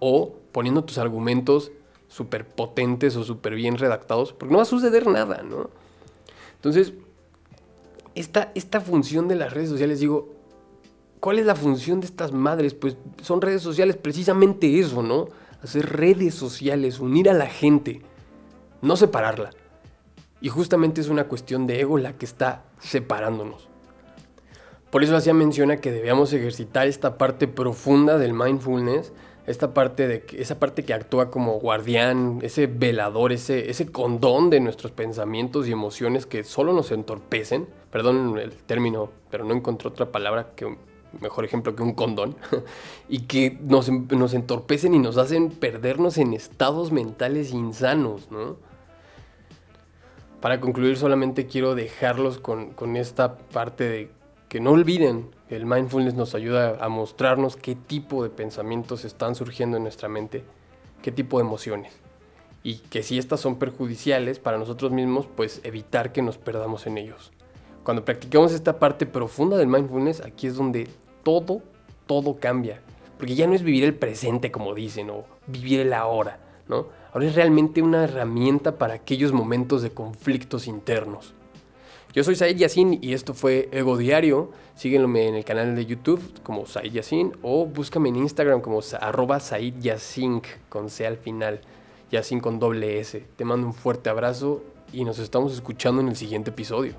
O 0.00 0.34
poniendo 0.52 0.84
tus 0.84 0.98
argumentos 0.98 1.72
súper 2.08 2.46
potentes 2.46 3.16
o 3.16 3.24
súper 3.24 3.54
bien 3.54 3.78
redactados. 3.78 4.34
Porque 4.34 4.52
no 4.52 4.58
va 4.58 4.64
a 4.64 4.66
suceder 4.66 5.06
nada, 5.06 5.42
¿no? 5.42 5.70
Entonces, 6.56 6.92
esta, 8.14 8.52
esta 8.54 8.82
función 8.82 9.28
de 9.28 9.36
las 9.36 9.50
redes 9.54 9.70
sociales, 9.70 9.98
digo, 10.00 10.28
¿Cuál 11.22 11.38
es 11.38 11.46
la 11.46 11.54
función 11.54 12.00
de 12.00 12.06
estas 12.06 12.32
madres? 12.32 12.74
Pues 12.74 12.96
son 13.22 13.40
redes 13.40 13.62
sociales, 13.62 13.94
precisamente 13.94 14.80
eso, 14.80 15.04
¿no? 15.04 15.28
Hacer 15.62 15.88
redes 15.88 16.34
sociales, 16.34 16.98
unir 16.98 17.30
a 17.30 17.32
la 17.32 17.46
gente, 17.46 18.02
no 18.80 18.96
separarla. 18.96 19.50
Y 20.40 20.48
justamente 20.48 21.00
es 21.00 21.06
una 21.06 21.28
cuestión 21.28 21.68
de 21.68 21.78
ego 21.78 21.96
la 21.96 22.14
que 22.14 22.24
está 22.24 22.64
separándonos. 22.80 23.68
Por 24.90 25.04
eso 25.04 25.14
hacía 25.14 25.32
menciona 25.32 25.76
que 25.76 25.92
debíamos 25.92 26.32
ejercitar 26.32 26.88
esta 26.88 27.18
parte 27.18 27.46
profunda 27.46 28.18
del 28.18 28.32
mindfulness, 28.32 29.12
esta 29.46 29.72
parte 29.72 30.08
de 30.08 30.26
esa 30.32 30.58
parte 30.58 30.82
que 30.84 30.92
actúa 30.92 31.30
como 31.30 31.60
guardián, 31.60 32.40
ese 32.42 32.66
velador, 32.66 33.30
ese, 33.30 33.70
ese 33.70 33.86
condón 33.86 34.50
de 34.50 34.58
nuestros 34.58 34.90
pensamientos 34.90 35.68
y 35.68 35.70
emociones 35.70 36.26
que 36.26 36.42
solo 36.42 36.72
nos 36.72 36.90
entorpecen. 36.90 37.68
Perdón 37.92 38.38
el 38.38 38.54
término, 38.54 39.10
pero 39.30 39.44
no 39.44 39.54
encontré 39.54 39.88
otra 39.88 40.10
palabra 40.10 40.50
que 40.56 40.76
mejor 41.20 41.44
ejemplo 41.44 41.74
que 41.76 41.82
un 41.82 41.94
condón, 41.94 42.36
y 43.08 43.20
que 43.20 43.58
nos, 43.62 43.90
nos, 43.90 44.34
entorpecen 44.34 44.94
y 44.94 44.98
nos 44.98 45.16
hacen 45.18 45.50
perdernos 45.50 46.18
en 46.18 46.32
estados 46.32 46.92
mentales 46.92 47.52
insanos, 47.52 48.30
¿no? 48.30 48.56
Para 50.40 50.60
concluir 50.60 50.96
solamente 50.96 51.46
quiero 51.46 51.74
dejarlos 51.74 52.38
con, 52.38 52.70
con 52.70 52.96
esta 52.96 53.38
parte 53.38 53.84
de 53.84 54.10
que 54.48 54.60
no 54.60 54.72
olviden 54.72 55.30
que 55.48 55.56
el 55.56 55.66
mindfulness 55.66 56.14
nos 56.14 56.34
ayuda 56.34 56.76
a 56.84 56.88
mostrarnos 56.88 57.56
qué 57.56 57.74
tipo 57.74 58.22
de 58.22 58.28
pensamientos 58.28 59.04
están 59.04 59.34
surgiendo 59.34 59.76
en 59.76 59.84
nuestra 59.84 60.08
mente, 60.08 60.44
qué 61.00 61.12
tipo 61.12 61.38
de 61.38 61.44
emociones. 61.44 61.94
Y 62.62 62.76
que 62.78 63.02
si 63.02 63.18
estas 63.18 63.40
son 63.40 63.56
perjudiciales 63.56 64.38
para 64.38 64.58
nosotros 64.58 64.92
mismos, 64.92 65.26
pues 65.26 65.60
evitar 65.64 66.12
que 66.12 66.22
nos 66.22 66.38
perdamos 66.38 66.86
en 66.86 66.98
ellos. 66.98 67.32
Cuando 67.82 68.04
practicamos 68.04 68.52
esta 68.52 68.78
parte 68.78 69.06
profunda 69.06 69.56
del 69.56 69.68
mindfulness, 69.68 70.20
aquí 70.20 70.46
es 70.46 70.56
donde 70.56 70.88
todo, 71.22 71.62
todo 72.06 72.38
cambia. 72.38 72.80
Porque 73.18 73.34
ya 73.34 73.46
no 73.46 73.54
es 73.54 73.62
vivir 73.62 73.84
el 73.84 73.94
presente, 73.94 74.50
como 74.50 74.74
dicen, 74.74 75.10
o 75.10 75.24
vivir 75.46 75.80
el 75.80 75.92
ahora, 75.92 76.40
¿no? 76.68 76.86
Ahora 77.12 77.26
es 77.26 77.34
realmente 77.34 77.82
una 77.82 78.04
herramienta 78.04 78.78
para 78.78 78.94
aquellos 78.94 79.32
momentos 79.32 79.82
de 79.82 79.90
conflictos 79.90 80.66
internos. 80.66 81.34
Yo 82.14 82.24
soy 82.24 82.36
Said 82.36 82.56
Yassin 82.56 82.98
y 83.00 83.14
esto 83.14 83.32
fue 83.32 83.70
Ego 83.72 83.96
Diario. 83.96 84.50
Sígueme 84.74 85.28
en 85.28 85.34
el 85.34 85.44
canal 85.44 85.74
de 85.74 85.86
YouTube 85.86 86.20
como 86.42 86.66
Said 86.66 86.92
Yassin 86.92 87.32
o 87.42 87.64
búscame 87.64 88.10
en 88.10 88.16
Instagram 88.16 88.60
como 88.60 88.80
arroba 89.00 89.40
Said 89.40 89.74
Yassin 89.80 90.42
con 90.68 90.90
C 90.90 91.06
al 91.06 91.16
final, 91.16 91.60
Yassin 92.10 92.40
con 92.40 92.58
doble 92.58 93.00
S. 93.00 93.24
Te 93.36 93.44
mando 93.46 93.66
un 93.66 93.72
fuerte 93.72 94.10
abrazo 94.10 94.62
y 94.92 95.04
nos 95.04 95.18
estamos 95.18 95.54
escuchando 95.54 96.02
en 96.02 96.08
el 96.08 96.16
siguiente 96.16 96.50
episodio. 96.50 96.92